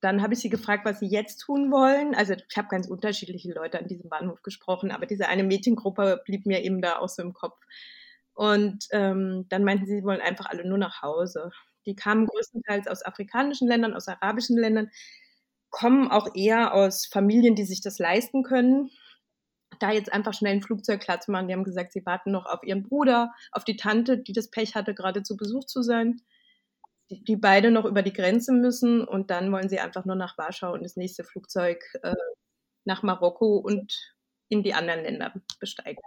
dann 0.00 0.22
habe 0.22 0.34
ich 0.34 0.40
sie 0.40 0.48
gefragt, 0.48 0.84
was 0.84 0.98
sie 1.00 1.06
jetzt 1.06 1.38
tun 1.38 1.70
wollen. 1.70 2.14
Also 2.14 2.34
ich 2.34 2.56
habe 2.56 2.68
ganz 2.68 2.88
unterschiedliche 2.88 3.52
Leute 3.52 3.78
an 3.78 3.86
diesem 3.86 4.10
Bahnhof 4.10 4.42
gesprochen, 4.42 4.90
aber 4.90 5.06
diese 5.06 5.28
eine 5.28 5.44
Mädchengruppe 5.44 6.22
blieb 6.24 6.46
mir 6.46 6.62
eben 6.64 6.82
da 6.82 6.98
auch 6.98 7.08
so 7.08 7.22
im 7.22 7.34
Kopf. 7.34 7.58
Und 8.34 8.86
ähm, 8.92 9.46
dann 9.48 9.64
meinten 9.64 9.86
sie, 9.86 9.96
sie 9.96 10.04
wollen 10.04 10.20
einfach 10.20 10.46
alle 10.46 10.66
nur 10.66 10.78
nach 10.78 11.02
Hause. 11.02 11.50
Die 11.86 11.94
kamen 11.94 12.26
größtenteils 12.26 12.88
aus 12.88 13.04
afrikanischen 13.04 13.68
Ländern, 13.68 13.94
aus 13.94 14.08
arabischen 14.08 14.58
Ländern, 14.58 14.90
kommen 15.70 16.10
auch 16.10 16.28
eher 16.34 16.74
aus 16.74 17.06
Familien, 17.06 17.54
die 17.54 17.64
sich 17.64 17.80
das 17.80 17.98
leisten 17.98 18.42
können 18.42 18.90
da 19.82 19.90
jetzt 19.90 20.12
einfach 20.12 20.34
schnell 20.34 20.54
ein 20.54 20.62
Flugzeug 20.62 21.00
klar 21.00 21.20
zu 21.20 21.30
machen. 21.32 21.48
Die 21.48 21.54
haben 21.54 21.64
gesagt, 21.64 21.92
sie 21.92 22.06
warten 22.06 22.30
noch 22.30 22.46
auf 22.46 22.62
ihren 22.62 22.82
Bruder, 22.82 23.32
auf 23.50 23.64
die 23.64 23.76
Tante, 23.76 24.18
die 24.18 24.32
das 24.32 24.50
Pech 24.50 24.74
hatte, 24.74 24.94
gerade 24.94 25.22
zu 25.22 25.36
Besuch 25.36 25.64
zu 25.64 25.82
sein. 25.82 26.20
Die, 27.12 27.22
die 27.22 27.36
beide 27.36 27.70
noch 27.70 27.84
über 27.84 28.02
die 28.02 28.12
Grenze 28.12 28.52
müssen 28.52 29.06
und 29.06 29.30
dann 29.30 29.52
wollen 29.52 29.68
sie 29.68 29.78
einfach 29.78 30.06
nur 30.06 30.16
nach 30.16 30.38
Warschau 30.38 30.72
und 30.72 30.82
das 30.82 30.96
nächste 30.96 31.24
Flugzeug 31.24 31.84
äh, 32.02 32.14
nach 32.84 33.02
Marokko 33.02 33.58
und 33.58 33.94
in 34.48 34.62
die 34.62 34.72
anderen 34.72 35.02
Länder 35.02 35.34
besteigen. 35.60 36.00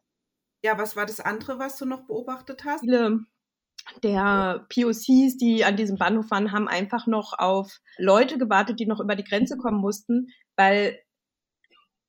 Ja, 0.64 0.80
was 0.80 0.96
war 0.96 1.06
das 1.06 1.20
andere, 1.20 1.60
was 1.60 1.78
du 1.78 1.86
noch 1.86 2.08
beobachtet 2.08 2.66
hast? 2.66 2.82
Viele 2.82 3.26
der 4.02 4.66
POCs, 4.74 5.38
die 5.38 5.64
an 5.64 5.78
diesem 5.78 5.98
Bahnhof 5.98 6.32
waren, 6.32 6.52
haben 6.52 6.68
einfach 6.68 7.06
noch 7.06 7.38
auf 7.38 7.80
Leute 7.98 8.40
gewartet, 8.40 8.80
die 8.80 8.88
noch 8.88 9.00
über 9.00 9.16
die 9.16 9.24
Grenze 9.24 9.58
kommen 9.58 9.80
mussten, 9.80 10.30
weil 10.56 11.00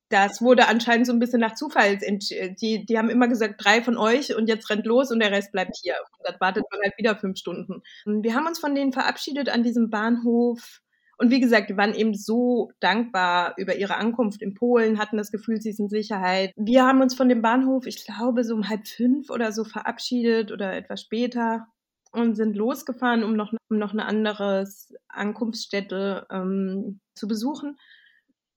das 0.09 0.41
wurde 0.41 0.69
anscheinend 0.69 1.07
so 1.07 1.13
ein 1.13 1.19
bisschen 1.19 1.41
nach 1.41 1.55
Zufall. 1.55 1.99
Die, 1.99 2.87
die 2.87 2.99
haben 2.99 3.11
immer 3.11 3.29
gesagt, 3.29 3.65
drei 3.65 3.83
von 3.83 3.97
euch 3.97 4.37
und 4.37 4.49
jetzt 4.49 4.71
rennt 4.71 4.87
los 4.87 5.11
und 5.11 5.21
der 5.21 5.33
Rest 5.33 5.53
bleibt 5.53 5.77
hier. 5.83 5.95
Und 6.19 6.29
dann 6.29 6.41
wartet 6.41 6.65
man 6.71 6.81
halt 6.83 6.95
wieder 6.97 7.17
fünf 7.17 7.39
Stunden. 7.39 7.83
Wir 8.05 8.35
haben 8.35 8.47
uns 8.47 8.59
von 8.59 8.75
denen 8.75 8.93
verabschiedet 8.93 9.49
an 9.49 9.63
diesem 9.63 9.91
Bahnhof. 9.91 10.81
Und 11.19 11.31
wie 11.31 11.41
gesagt, 11.41 11.71
die 11.71 11.77
waren 11.77 11.95
eben 11.95 12.15
so 12.15 12.71
dankbar 12.79 13.55
über 13.57 13.77
ihre 13.77 13.97
Ankunft 13.97 14.43
in 14.43 14.55
Polen, 14.55 14.99
hatten 14.99 15.17
das 15.17 15.33
Gefühl, 15.33 15.61
sie 15.61 15.73
sind 15.73 15.89
Sicherheit. 15.89 16.53
Wir 16.57 16.87
haben 16.87 17.01
uns 17.01 17.15
von 17.15 17.29
dem 17.29 17.41
Bahnhof, 17.41 17.87
ich 17.87 18.05
glaube, 18.05 18.45
so 18.45 18.55
um 18.55 18.69
halb 18.69 18.87
fünf 18.87 19.31
oder 19.31 19.51
so 19.51 19.65
verabschiedet 19.65 20.53
oder 20.53 20.75
etwas 20.75 21.01
später 21.01 21.69
und 22.13 22.35
sind 22.35 22.55
losgefahren, 22.55 23.25
um 23.25 23.35
noch, 23.35 23.53
um 23.71 23.79
noch 23.79 23.93
eine 23.93 24.05
andere 24.05 24.69
Ankunftsstätte 25.09 26.27
ähm, 26.31 27.01
zu 27.15 27.27
besuchen. 27.27 27.79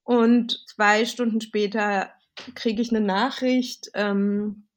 Und 0.10 0.66
zwei 0.68 1.06
Stunden 1.06 1.40
später 1.40 2.10
kriege 2.56 2.82
ich 2.82 2.90
eine 2.90 3.00
Nachricht, 3.00 3.92
ähm, 3.94 4.68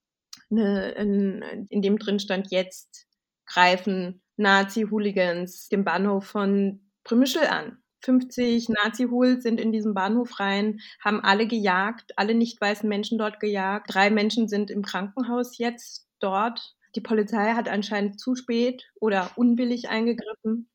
eine, 0.50 0.90
in, 0.90 1.42
in 1.70 1.80
dem 1.80 1.98
drin 1.98 2.20
stand, 2.20 2.50
jetzt 2.50 3.06
greifen 3.46 4.20
Nazi-Hooligans 4.36 5.70
den 5.70 5.84
Bahnhof 5.84 6.26
von 6.26 6.82
Primischl 7.02 7.46
an. 7.46 7.78
50 8.04 8.68
Nazi-Hools 8.68 9.42
sind 9.42 9.58
in 9.58 9.72
diesem 9.72 9.94
Bahnhof 9.94 10.38
rein, 10.38 10.80
haben 11.02 11.20
alle 11.20 11.46
gejagt, 11.46 12.12
alle 12.18 12.34
nicht 12.34 12.60
weißen 12.60 12.86
Menschen 12.86 13.16
dort 13.16 13.40
gejagt. 13.40 13.94
Drei 13.94 14.10
Menschen 14.10 14.48
sind 14.48 14.70
im 14.70 14.82
Krankenhaus 14.82 15.56
jetzt 15.56 16.10
dort. 16.20 16.76
Die 16.94 17.00
Polizei 17.00 17.54
hat 17.54 17.70
anscheinend 17.70 18.20
zu 18.20 18.34
spät 18.34 18.84
oder 19.00 19.30
unwillig 19.36 19.88
eingegriffen. 19.88 20.68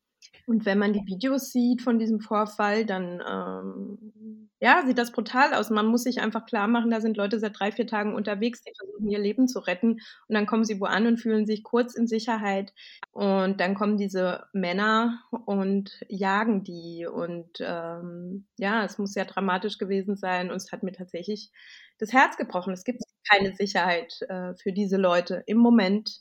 Und 0.46 0.64
wenn 0.64 0.78
man 0.78 0.92
die 0.92 1.04
Videos 1.04 1.50
sieht 1.50 1.82
von 1.82 1.98
diesem 1.98 2.20
Vorfall, 2.20 2.86
dann 2.86 3.22
ähm, 3.28 4.48
ja, 4.60 4.82
sieht 4.86 4.98
das 4.98 5.12
brutal 5.12 5.54
aus. 5.54 5.70
Man 5.70 5.86
muss 5.86 6.02
sich 6.02 6.20
einfach 6.20 6.46
klar 6.46 6.66
machen, 6.66 6.90
da 6.90 7.00
sind 7.00 7.16
Leute 7.16 7.38
seit 7.38 7.58
drei, 7.58 7.70
vier 7.70 7.86
Tagen 7.86 8.14
unterwegs, 8.14 8.62
die 8.62 8.72
versuchen, 8.76 9.08
ihr 9.08 9.18
Leben 9.18 9.46
zu 9.46 9.60
retten. 9.60 9.92
Und 9.92 10.34
dann 10.34 10.46
kommen 10.46 10.64
sie 10.64 10.80
wo 10.80 10.86
an 10.86 11.06
und 11.06 11.18
fühlen 11.18 11.46
sich 11.46 11.62
kurz 11.62 11.94
in 11.94 12.06
Sicherheit. 12.06 12.72
Und 13.12 13.60
dann 13.60 13.74
kommen 13.74 13.98
diese 13.98 14.46
Männer 14.52 15.20
und 15.46 16.00
jagen 16.08 16.64
die. 16.64 17.06
Und 17.06 17.58
ähm, 17.60 18.46
ja, 18.56 18.84
es 18.84 18.98
muss 18.98 19.12
sehr 19.12 19.26
dramatisch 19.26 19.78
gewesen 19.78 20.16
sein. 20.16 20.50
Und 20.50 20.56
es 20.56 20.72
hat 20.72 20.82
mir 20.82 20.92
tatsächlich 20.92 21.50
das 21.98 22.12
Herz 22.12 22.36
gebrochen. 22.36 22.72
Es 22.72 22.84
gibt 22.84 23.02
keine 23.30 23.54
Sicherheit 23.54 24.22
äh, 24.28 24.54
für 24.54 24.72
diese 24.72 24.96
Leute 24.96 25.44
im 25.46 25.58
Moment 25.58 26.20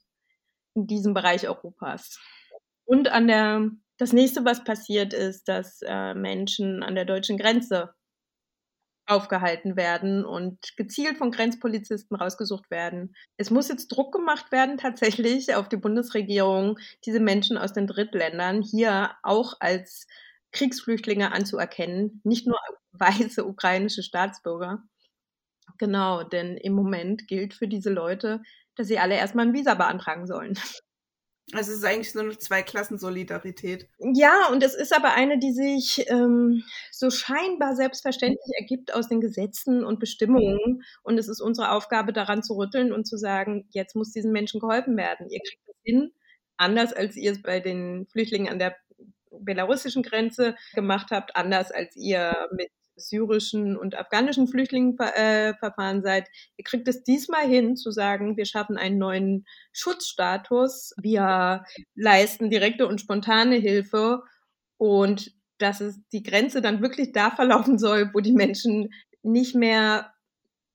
in 0.75 0.85
diesem 0.85 1.13
Bereich 1.15 1.47
Europas. 1.47 2.19
Und 2.85 3.09
an 3.09 3.27
der 3.27 3.71
das 3.97 4.13
nächste, 4.13 4.45
was 4.45 4.63
passiert, 4.63 5.13
ist, 5.13 5.47
dass 5.47 5.81
äh, 5.81 6.13
Menschen 6.13 6.83
an 6.83 6.95
der 6.95 7.05
deutschen 7.05 7.37
Grenze 7.37 7.93
aufgehalten 9.07 9.77
werden 9.77 10.25
und 10.25 10.75
gezielt 10.75 11.17
von 11.17 11.31
Grenzpolizisten 11.31 12.17
rausgesucht 12.17 12.69
werden. 12.69 13.15
Es 13.37 13.49
muss 13.49 13.69
jetzt 13.69 13.87
Druck 13.87 14.13
gemacht 14.13 14.51
werden, 14.51 14.77
tatsächlich 14.77 15.55
auf 15.55 15.69
die 15.69 15.77
Bundesregierung, 15.77 16.77
diese 17.05 17.19
Menschen 17.19 17.57
aus 17.57 17.73
den 17.73 17.87
Drittländern 17.87 18.61
hier 18.61 19.11
auch 19.23 19.53
als 19.59 20.07
Kriegsflüchtlinge 20.51 21.31
anzuerkennen, 21.31 22.21
nicht 22.23 22.47
nur 22.47 22.59
weiße 22.91 23.45
ukrainische 23.45 24.03
Staatsbürger. 24.03 24.83
Genau, 25.77 26.23
denn 26.23 26.57
im 26.57 26.73
Moment 26.73 27.27
gilt 27.27 27.53
für 27.53 27.67
diese 27.67 27.91
Leute, 27.91 28.41
dass 28.75 28.87
sie 28.87 28.99
alle 28.99 29.15
erstmal 29.15 29.47
ein 29.47 29.53
Visa 29.53 29.73
beantragen 29.75 30.27
sollen. 30.27 30.57
Also 31.53 31.71
es 31.71 31.77
ist 31.77 31.85
eigentlich 31.85 32.13
nur 32.13 32.25
eine 32.25 32.37
Zweiklassensolidarität. 32.37 33.87
Ja, 33.99 34.49
und 34.51 34.63
es 34.63 34.73
ist 34.73 34.93
aber 34.93 35.13
eine, 35.13 35.39
die 35.39 35.53
sich 35.53 36.05
ähm, 36.09 36.63
so 36.91 37.09
scheinbar 37.09 37.75
selbstverständlich 37.75 38.51
ergibt 38.59 38.93
aus 38.93 39.07
den 39.07 39.21
Gesetzen 39.21 39.85
und 39.85 39.99
Bestimmungen. 39.99 40.83
Und 41.03 41.17
es 41.17 41.29
ist 41.29 41.39
unsere 41.39 41.71
Aufgabe, 41.71 42.11
daran 42.11 42.43
zu 42.43 42.57
rütteln 42.57 42.91
und 42.91 43.07
zu 43.07 43.17
sagen, 43.17 43.65
jetzt 43.71 43.95
muss 43.95 44.11
diesen 44.11 44.33
Menschen 44.33 44.59
geholfen 44.59 44.97
werden. 44.97 45.29
Ihr 45.29 45.39
kriegt 45.39 45.65
das 45.67 45.77
hin, 45.83 46.11
anders 46.57 46.91
als 46.91 47.15
ihr 47.15 47.31
es 47.31 47.41
bei 47.41 47.61
den 47.61 48.07
Flüchtlingen 48.07 48.51
an 48.51 48.59
der 48.59 48.75
belarussischen 49.31 50.03
Grenze 50.03 50.55
gemacht 50.73 51.11
habt, 51.11 51.35
anders 51.37 51.71
als 51.71 51.95
ihr 51.95 52.35
mit 52.51 52.69
syrischen 52.97 53.77
und 53.77 53.95
afghanischen 53.95 54.47
Flüchtlingen 54.47 54.97
äh, 54.99 55.53
verfahren 55.55 56.01
seid. 56.01 56.27
Ihr 56.57 56.63
kriegt 56.63 56.87
es 56.87 57.03
diesmal 57.03 57.47
hin 57.47 57.75
zu 57.75 57.91
sagen, 57.91 58.37
wir 58.37 58.45
schaffen 58.45 58.77
einen 58.77 58.97
neuen 58.97 59.45
Schutzstatus, 59.71 60.93
wir 61.01 61.63
leisten 61.95 62.49
direkte 62.49 62.87
und 62.87 62.99
spontane 62.99 63.55
Hilfe 63.55 64.23
und 64.77 65.31
dass 65.57 65.81
es 65.81 65.99
die 66.11 66.23
Grenze 66.23 66.61
dann 66.61 66.81
wirklich 66.81 67.11
da 67.11 67.31
verlaufen 67.31 67.79
soll, 67.79 68.11
wo 68.13 68.19
die 68.19 68.33
Menschen 68.33 68.89
nicht 69.23 69.55
mehr 69.55 70.13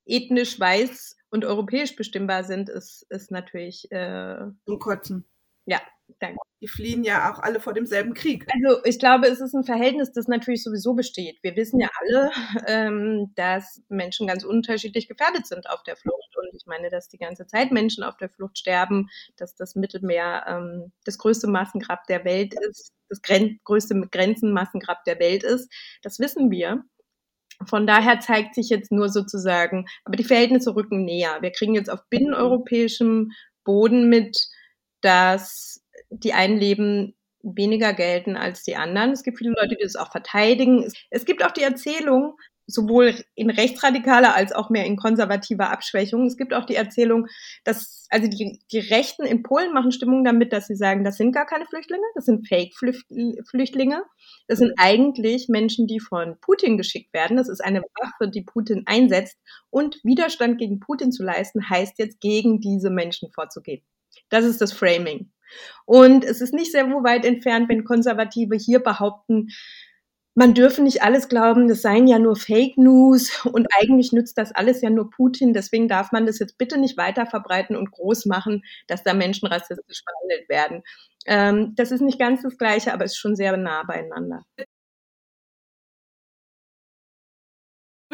ethnisch 0.05 0.59
weiß 0.59 1.17
und 1.31 1.45
europäisch 1.45 1.97
bestimmbar 1.97 2.45
sind, 2.45 2.69
ist, 2.69 3.07
ist 3.09 3.31
natürlich 3.31 3.91
äh, 3.91 4.39
zum 4.67 4.79
Kotzen. 4.79 5.27
Ja, 5.65 5.81
danke. 6.23 6.39
Die 6.61 6.69
fliehen 6.69 7.03
ja 7.03 7.33
auch 7.33 7.41
alle 7.41 7.59
vor 7.59 7.75
demselben 7.75 8.15
Krieg. 8.15 8.47
Also 8.55 8.85
ich 8.85 9.01
glaube, 9.01 9.27
es 9.27 9.41
ist 9.41 9.53
ein 9.53 9.65
Verhältnis, 9.65 10.13
das 10.13 10.29
natürlich 10.29 10.63
sowieso 10.63 10.95
besteht. 10.95 11.39
Wir 11.43 11.57
wissen 11.57 11.81
ja 11.81 11.89
alle, 12.01 12.31
ähm, 12.69 13.33
dass 13.35 13.83
Menschen 13.89 14.29
ganz 14.29 14.45
unterschiedlich 14.45 15.09
gefährdet 15.09 15.47
sind 15.47 15.69
auf 15.69 15.83
der 15.83 15.97
Flucht. 15.97 16.37
Und 16.37 16.55
ich 16.55 16.65
meine, 16.67 16.89
dass 16.89 17.09
die 17.09 17.19
ganze 17.19 17.47
Zeit 17.49 17.73
Menschen 17.73 18.05
auf 18.05 18.17
der 18.17 18.31
Flucht 18.31 18.59
sterben, 18.59 19.09
dass 19.37 19.57
das 19.57 19.75
Mittelmeer 19.75 20.45
ähm, 20.47 20.93
das 21.05 21.19
größte 21.19 21.49
Massengrab 21.49 22.07
der 22.07 22.25
Welt 22.25 22.55
ist, 22.69 22.93
das 23.09 23.23
Gren 23.23 23.59
größte 23.65 24.01
Grenzenmassengrab 24.11 25.03
der 25.05 25.19
Welt 25.19 25.43
ist. 25.43 25.69
Das 26.03 26.21
wissen 26.21 26.51
wir. 26.53 26.85
Von 27.67 27.87
daher 27.87 28.21
zeigt 28.21 28.55
sich 28.55 28.69
jetzt 28.69 28.93
nur 28.93 29.09
sozusagen, 29.09 29.87
aber 30.05 30.17
die 30.17 30.25
Verhältnisse 30.25 30.75
rücken 30.75 31.05
näher. 31.05 31.39
Wir 31.41 31.51
kriegen 31.51 31.75
jetzt 31.75 31.91
auf 31.91 32.09
binneneuropäischem 32.09 33.33
Boden 33.65 34.09
mit, 34.09 34.49
dass 35.01 35.82
die 36.13 36.33
einen 36.33 36.59
Leben 36.59 37.15
weniger 37.43 37.93
gelten 37.93 38.37
als 38.37 38.63
die 38.63 38.77
anderen. 38.77 39.11
Es 39.11 39.23
gibt 39.23 39.39
viele 39.39 39.55
Leute, 39.59 39.77
die 39.77 39.83
das 39.83 39.97
auch 39.97 40.13
verteidigen. 40.13 40.91
Es 41.11 41.25
gibt 41.25 41.45
auch 41.45 41.51
die 41.51 41.63
Erzählung, 41.63 42.37
sowohl 42.67 43.15
in 43.35 43.51
rechtsradikaler 43.51 44.35
als 44.35 44.53
auch 44.53 44.71
mehr 44.71 44.87
in 44.87 44.97
konservativer 44.97 45.71
Abschwächung. 45.71 46.27
Es 46.27 46.37
gibt 46.37 46.55
auch 46.55 46.65
die 46.65 46.77
Erzählung, 46.77 47.27
dass 47.65 48.07
also 48.11 48.29
die, 48.29 48.61
die 48.71 48.79
Rechten 48.79 49.25
in 49.25 49.43
Polen 49.43 49.73
machen 49.73 49.91
Stimmung 49.91 50.23
damit, 50.23 50.53
dass 50.53 50.67
sie 50.67 50.77
sagen, 50.77 51.03
das 51.03 51.17
sind 51.17 51.33
gar 51.33 51.47
keine 51.47 51.67
Flüchtlinge, 51.67 52.05
das 52.15 52.27
sind 52.27 52.47
Fake-Flüchtlinge. 52.47 54.05
Das 54.49 54.59
sind 54.59 54.73
eigentlich 54.77 55.49
Menschen, 55.49 55.87
die 55.87 56.01
von 56.01 56.37
Putin 56.41 56.77
geschickt 56.77 57.13
werden. 57.13 57.37
Das 57.37 57.49
ist 57.49 57.63
eine 57.63 57.83
Waffe, 58.01 58.31
die 58.31 58.43
Putin 58.43 58.85
einsetzt. 58.87 59.37
Und 59.71 59.99
Widerstand 60.05 60.59
gegen 60.59 60.79
Putin 60.79 61.11
zu 61.11 61.23
leisten, 61.25 61.69
heißt 61.69 61.99
jetzt 61.99 62.21
gegen 62.21 62.61
diese 62.61 62.91
Menschen 62.91 63.31
vorzugehen. 63.33 63.83
Das 64.29 64.45
ist 64.45 64.61
das 64.61 64.73
Framing. 64.73 65.31
Und 65.85 66.25
es 66.25 66.41
ist 66.41 66.55
nicht 66.55 66.73
sehr 66.73 66.87
weit 66.87 67.25
entfernt, 67.25 67.69
wenn 67.69 67.85
Konservative 67.85 68.57
hier 68.57 68.81
behaupten, 68.81 69.49
man 70.35 70.55
dürfe 70.55 70.83
nicht 70.83 71.03
alles 71.03 71.29
glauben, 71.29 71.69
das 71.69 71.83
seien 71.83 72.07
ja 72.07 72.19
nur 72.19 72.37
Fake 72.37 72.79
News 72.79 73.45
und 73.45 73.69
eigentlich 73.79 74.13
nützt 74.13 74.39
das 74.39 74.53
alles 74.53 74.81
ja 74.81 74.91
nur 74.91 75.11
Putin. 75.11 75.53
Deswegen 75.53 75.89
darf 75.89 76.13
man 76.13 76.27
das 76.27 76.39
jetzt 76.39 76.59
bitte 76.59 76.79
nicht 76.79 76.97
weiter 76.97 77.27
verbreiten 77.27 77.77
und 77.77 77.91
groß 77.91 78.27
machen, 78.27 78.65
dass 78.87 79.03
da 79.03 79.15
Menschen 79.15 79.47
rassistisch 79.49 80.03
behandelt 80.05 80.49
werden. 80.49 80.83
Ähm, 81.27 81.75
das 81.77 81.93
ist 81.93 82.01
nicht 82.01 82.19
ganz 82.19 82.43
das 82.43 82.57
Gleiche, 82.57 82.93
aber 82.93 83.05
ist 83.05 83.17
schon 83.17 83.37
sehr 83.37 83.57
nah 83.57 83.83
beieinander. 83.85 84.43
Du 84.57 84.65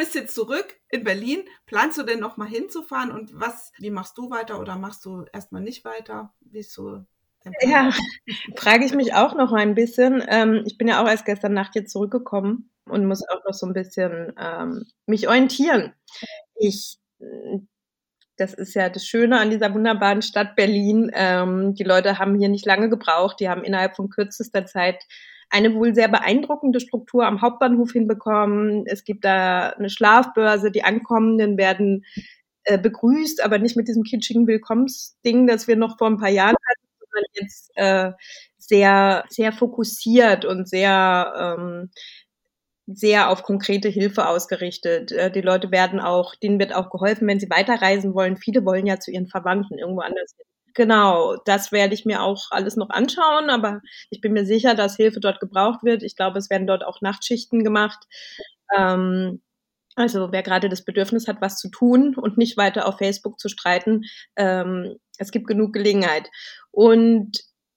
bist 0.04 0.14
jetzt 0.14 0.34
zurück 0.34 0.76
in 0.90 1.04
Berlin. 1.04 1.44
Planst 1.66 1.98
du 1.98 2.02
denn 2.04 2.20
noch 2.20 2.36
mal 2.36 2.48
hinzufahren 2.48 3.10
und 3.10 3.30
was, 3.38 3.72
wie 3.78 3.90
machst 3.90 4.16
du 4.18 4.30
weiter 4.30 4.60
oder 4.60 4.76
machst 4.76 5.04
du 5.04 5.24
erstmal 5.32 5.62
nicht 5.62 5.84
weiter? 5.84 6.34
Wie 6.40 6.60
ist 6.60 6.72
so 6.72 7.04
ja, 7.62 7.90
frage 8.56 8.84
ich 8.84 8.94
mich 8.94 9.14
auch 9.14 9.34
noch 9.34 9.52
ein 9.52 9.74
bisschen. 9.74 10.22
Ähm, 10.28 10.62
ich 10.66 10.78
bin 10.78 10.88
ja 10.88 11.02
auch 11.02 11.08
erst 11.08 11.24
gestern 11.24 11.54
Nacht 11.54 11.72
hier 11.72 11.86
zurückgekommen 11.86 12.70
und 12.88 13.06
muss 13.06 13.26
auch 13.28 13.44
noch 13.44 13.54
so 13.54 13.66
ein 13.66 13.72
bisschen 13.72 14.32
ähm, 14.40 14.84
mich 15.06 15.28
orientieren. 15.28 15.92
Ich, 16.56 16.98
das 18.36 18.54
ist 18.54 18.74
ja 18.74 18.88
das 18.88 19.04
Schöne 19.04 19.38
an 19.38 19.50
dieser 19.50 19.74
wunderbaren 19.74 20.22
Stadt 20.22 20.56
Berlin. 20.56 21.10
Ähm, 21.14 21.74
die 21.74 21.84
Leute 21.84 22.18
haben 22.18 22.38
hier 22.38 22.48
nicht 22.48 22.66
lange 22.66 22.88
gebraucht. 22.88 23.40
Die 23.40 23.48
haben 23.48 23.64
innerhalb 23.64 23.96
von 23.96 24.08
kürzester 24.08 24.66
Zeit 24.66 25.04
eine 25.50 25.74
wohl 25.74 25.94
sehr 25.94 26.08
beeindruckende 26.08 26.80
Struktur 26.80 27.26
am 27.26 27.40
Hauptbahnhof 27.40 27.92
hinbekommen. 27.92 28.84
Es 28.86 29.04
gibt 29.04 29.24
da 29.24 29.70
eine 29.70 29.90
Schlafbörse. 29.90 30.70
Die 30.70 30.84
Ankommenden 30.84 31.56
werden 31.56 32.04
äh, 32.64 32.78
begrüßt, 32.78 33.42
aber 33.42 33.58
nicht 33.58 33.76
mit 33.76 33.88
diesem 33.88 34.02
kitschigen 34.02 34.46
Willkommensding, 34.46 35.46
das 35.46 35.66
wir 35.66 35.76
noch 35.76 35.96
vor 35.98 36.08
ein 36.08 36.18
paar 36.18 36.28
Jahren 36.28 36.56
hatten 36.68 36.87
sondern 37.12 37.30
jetzt 37.34 37.70
äh, 37.76 38.12
sehr, 38.58 39.24
sehr 39.30 39.52
fokussiert 39.52 40.44
und 40.44 40.68
sehr, 40.68 41.56
ähm, 41.58 41.90
sehr 42.86 43.30
auf 43.30 43.42
konkrete 43.42 43.88
Hilfe 43.88 44.26
ausgerichtet. 44.28 45.12
Äh, 45.12 45.30
die 45.30 45.40
Leute 45.42 45.70
werden 45.70 46.00
auch, 46.00 46.34
denen 46.36 46.58
wird 46.58 46.74
auch 46.74 46.90
geholfen, 46.90 47.28
wenn 47.28 47.40
sie 47.40 47.50
weiterreisen 47.50 48.14
wollen. 48.14 48.36
Viele 48.38 48.64
wollen 48.64 48.86
ja 48.86 48.98
zu 49.00 49.10
ihren 49.10 49.28
Verwandten 49.28 49.78
irgendwo 49.78 50.00
anders 50.00 50.34
hin. 50.36 50.44
Genau, 50.74 51.36
das 51.44 51.72
werde 51.72 51.94
ich 51.94 52.04
mir 52.04 52.22
auch 52.22 52.46
alles 52.50 52.76
noch 52.76 52.90
anschauen, 52.90 53.50
aber 53.50 53.80
ich 54.10 54.20
bin 54.20 54.32
mir 54.32 54.46
sicher, 54.46 54.74
dass 54.74 54.96
Hilfe 54.96 55.18
dort 55.20 55.40
gebraucht 55.40 55.82
wird. 55.82 56.02
Ich 56.04 56.14
glaube, 56.16 56.38
es 56.38 56.50
werden 56.50 56.66
dort 56.68 56.84
auch 56.84 57.00
Nachtschichten 57.00 57.64
gemacht. 57.64 58.06
Ähm, 58.76 59.40
also 59.98 60.32
wer 60.32 60.42
gerade 60.42 60.68
das 60.68 60.84
Bedürfnis 60.84 61.28
hat, 61.28 61.40
was 61.40 61.58
zu 61.58 61.68
tun 61.68 62.14
und 62.16 62.38
nicht 62.38 62.56
weiter 62.56 62.86
auf 62.86 62.98
Facebook 62.98 63.38
zu 63.38 63.48
streiten, 63.48 64.04
ähm, 64.36 64.96
es 65.18 65.30
gibt 65.30 65.46
genug 65.46 65.72
Gelegenheit. 65.72 66.30
Und 66.70 67.32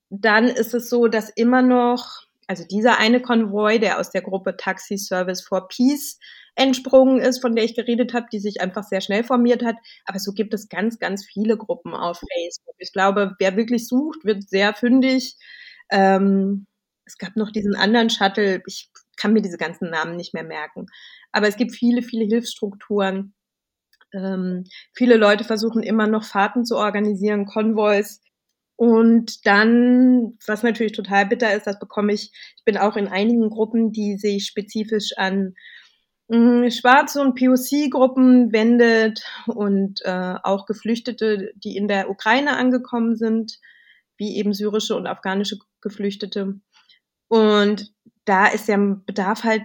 dann 0.09 0.47
ist 0.47 0.73
es 0.73 0.89
so, 0.89 1.07
dass 1.07 1.29
immer 1.29 1.61
noch, 1.61 2.23
also 2.47 2.63
dieser 2.65 2.99
eine 2.99 3.21
Konvoi, 3.21 3.79
der 3.79 3.99
aus 3.99 4.11
der 4.11 4.21
Gruppe 4.21 4.57
Taxi 4.57 4.97
Service 4.97 5.41
for 5.41 5.67
Peace 5.67 6.19
entsprungen 6.55 7.19
ist, 7.21 7.39
von 7.41 7.55
der 7.55 7.63
ich 7.63 7.75
geredet 7.75 8.13
habe, 8.13 8.27
die 8.31 8.39
sich 8.39 8.61
einfach 8.61 8.83
sehr 8.83 9.01
schnell 9.01 9.23
formiert 9.23 9.63
hat. 9.63 9.77
Aber 10.05 10.19
so 10.19 10.33
gibt 10.33 10.53
es 10.53 10.69
ganz, 10.69 10.99
ganz 10.99 11.25
viele 11.25 11.57
Gruppen 11.57 11.93
auf 11.93 12.19
Facebook. 12.19 12.75
Ich 12.77 12.91
glaube, 12.91 13.35
wer 13.39 13.55
wirklich 13.55 13.87
sucht, 13.87 14.25
wird 14.25 14.47
sehr 14.49 14.73
fündig. 14.73 15.37
Ähm, 15.89 16.67
es 17.05 17.17
gab 17.17 17.35
noch 17.35 17.51
diesen 17.51 17.75
anderen 17.75 18.09
Shuttle. 18.09 18.61
Ich 18.65 18.90
kann 19.21 19.33
mir 19.33 19.41
diese 19.41 19.57
ganzen 19.57 19.89
Namen 19.89 20.15
nicht 20.15 20.33
mehr 20.33 20.43
merken. 20.43 20.87
Aber 21.31 21.47
es 21.47 21.57
gibt 21.57 21.73
viele, 21.73 22.01
viele 22.01 22.25
Hilfsstrukturen. 22.25 23.33
Ähm, 24.13 24.65
viele 24.93 25.17
Leute 25.17 25.43
versuchen 25.43 25.83
immer 25.83 26.07
noch 26.07 26.23
Fahrten 26.23 26.65
zu 26.65 26.75
organisieren, 26.75 27.45
Konvois. 27.45 28.19
Und 28.75 29.45
dann, 29.45 30.37
was 30.47 30.63
natürlich 30.63 30.93
total 30.93 31.27
bitter 31.27 31.53
ist, 31.53 31.67
das 31.67 31.77
bekomme 31.77 32.13
ich, 32.13 32.31
ich 32.57 32.63
bin 32.65 32.77
auch 32.77 32.95
in 32.97 33.07
einigen 33.07 33.49
Gruppen, 33.51 33.91
die 33.91 34.17
sich 34.17 34.47
spezifisch 34.47 35.11
an 35.17 35.53
mm, 36.29 36.69
Schwarze 36.71 37.21
und 37.21 37.35
POC-Gruppen 37.35 38.51
wendet 38.51 39.23
und 39.45 40.01
äh, 40.03 40.33
auch 40.41 40.65
Geflüchtete, 40.65 41.51
die 41.55 41.77
in 41.77 41.87
der 41.87 42.09
Ukraine 42.09 42.57
angekommen 42.57 43.15
sind, 43.15 43.59
wie 44.17 44.35
eben 44.37 44.53
syrische 44.53 44.95
und 44.95 45.05
afghanische 45.05 45.59
Geflüchtete. 45.81 46.59
Und 47.31 47.93
da 48.25 48.47
ist 48.47 48.67
der 48.67 48.77
Bedarf 48.77 49.45
halt 49.45 49.63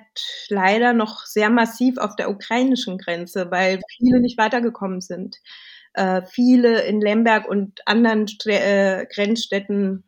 leider 0.50 0.92
noch 0.92 1.26
sehr 1.26 1.50
massiv 1.50 1.98
auf 1.98 2.14
der 2.14 2.30
ukrainischen 2.30 2.96
Grenze, 2.96 3.50
weil 3.50 3.80
viele 3.96 4.20
nicht 4.20 4.38
weitergekommen 4.38 5.00
sind. 5.00 5.38
Äh, 5.94 6.22
viele 6.26 6.82
in 6.82 7.00
Lemberg 7.00 7.48
und 7.48 7.80
anderen 7.84 8.28
St 8.28 8.46
äh, 8.46 9.04
Grenzstädten 9.12 10.04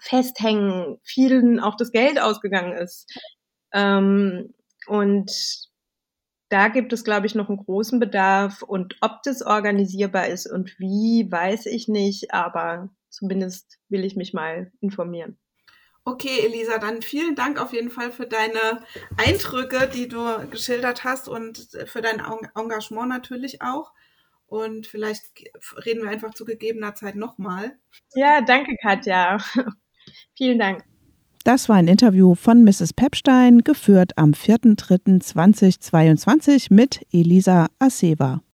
festhängen, 0.00 0.98
vielen 1.02 1.60
auch 1.60 1.76
das 1.78 1.92
Geld 1.92 2.20
ausgegangen 2.20 2.74
ist. 2.76 3.10
Ähm, 3.72 4.52
und 4.86 5.32
da 6.50 6.68
gibt 6.68 6.92
es, 6.92 7.04
glaube 7.04 7.26
ich, 7.26 7.34
noch 7.34 7.48
einen 7.48 7.58
großen 7.64 7.98
Bedarf. 7.98 8.60
Und 8.62 8.96
ob 9.00 9.22
das 9.24 9.40
organisierbar 9.40 10.26
ist 10.28 10.46
und 10.46 10.78
wie, 10.78 11.26
weiß 11.30 11.64
ich 11.66 11.88
nicht. 11.88 12.34
Aber 12.34 12.90
zumindest 13.08 13.78
will 13.88 14.04
ich 14.04 14.14
mich 14.14 14.34
mal 14.34 14.70
informieren. 14.82 15.38
Okay, 16.08 16.44
Elisa, 16.44 16.78
dann 16.78 17.02
vielen 17.02 17.34
Dank 17.34 17.60
auf 17.60 17.72
jeden 17.72 17.90
Fall 17.90 18.12
für 18.12 18.26
deine 18.26 18.84
Eindrücke, 19.16 19.90
die 19.92 20.06
du 20.06 20.46
geschildert 20.52 21.02
hast 21.02 21.28
und 21.28 21.66
für 21.86 22.00
dein 22.00 22.22
Engagement 22.54 23.08
natürlich 23.08 23.60
auch. 23.60 23.90
Und 24.46 24.86
vielleicht 24.86 25.24
reden 25.84 26.04
wir 26.04 26.10
einfach 26.10 26.32
zu 26.32 26.44
gegebener 26.44 26.94
Zeit 26.94 27.16
nochmal. 27.16 27.76
Ja, 28.14 28.40
danke, 28.40 28.76
Katja. 28.80 29.38
vielen 30.36 30.60
Dank. 30.60 30.84
Das 31.42 31.68
war 31.68 31.74
ein 31.74 31.88
Interview 31.88 32.36
von 32.36 32.62
Mrs. 32.62 32.92
Pepstein, 32.92 33.64
geführt 33.64 34.16
am 34.16 34.30
4.3.2022 34.30 36.72
mit 36.72 37.04
Elisa 37.12 37.66
Aseva. 37.80 38.42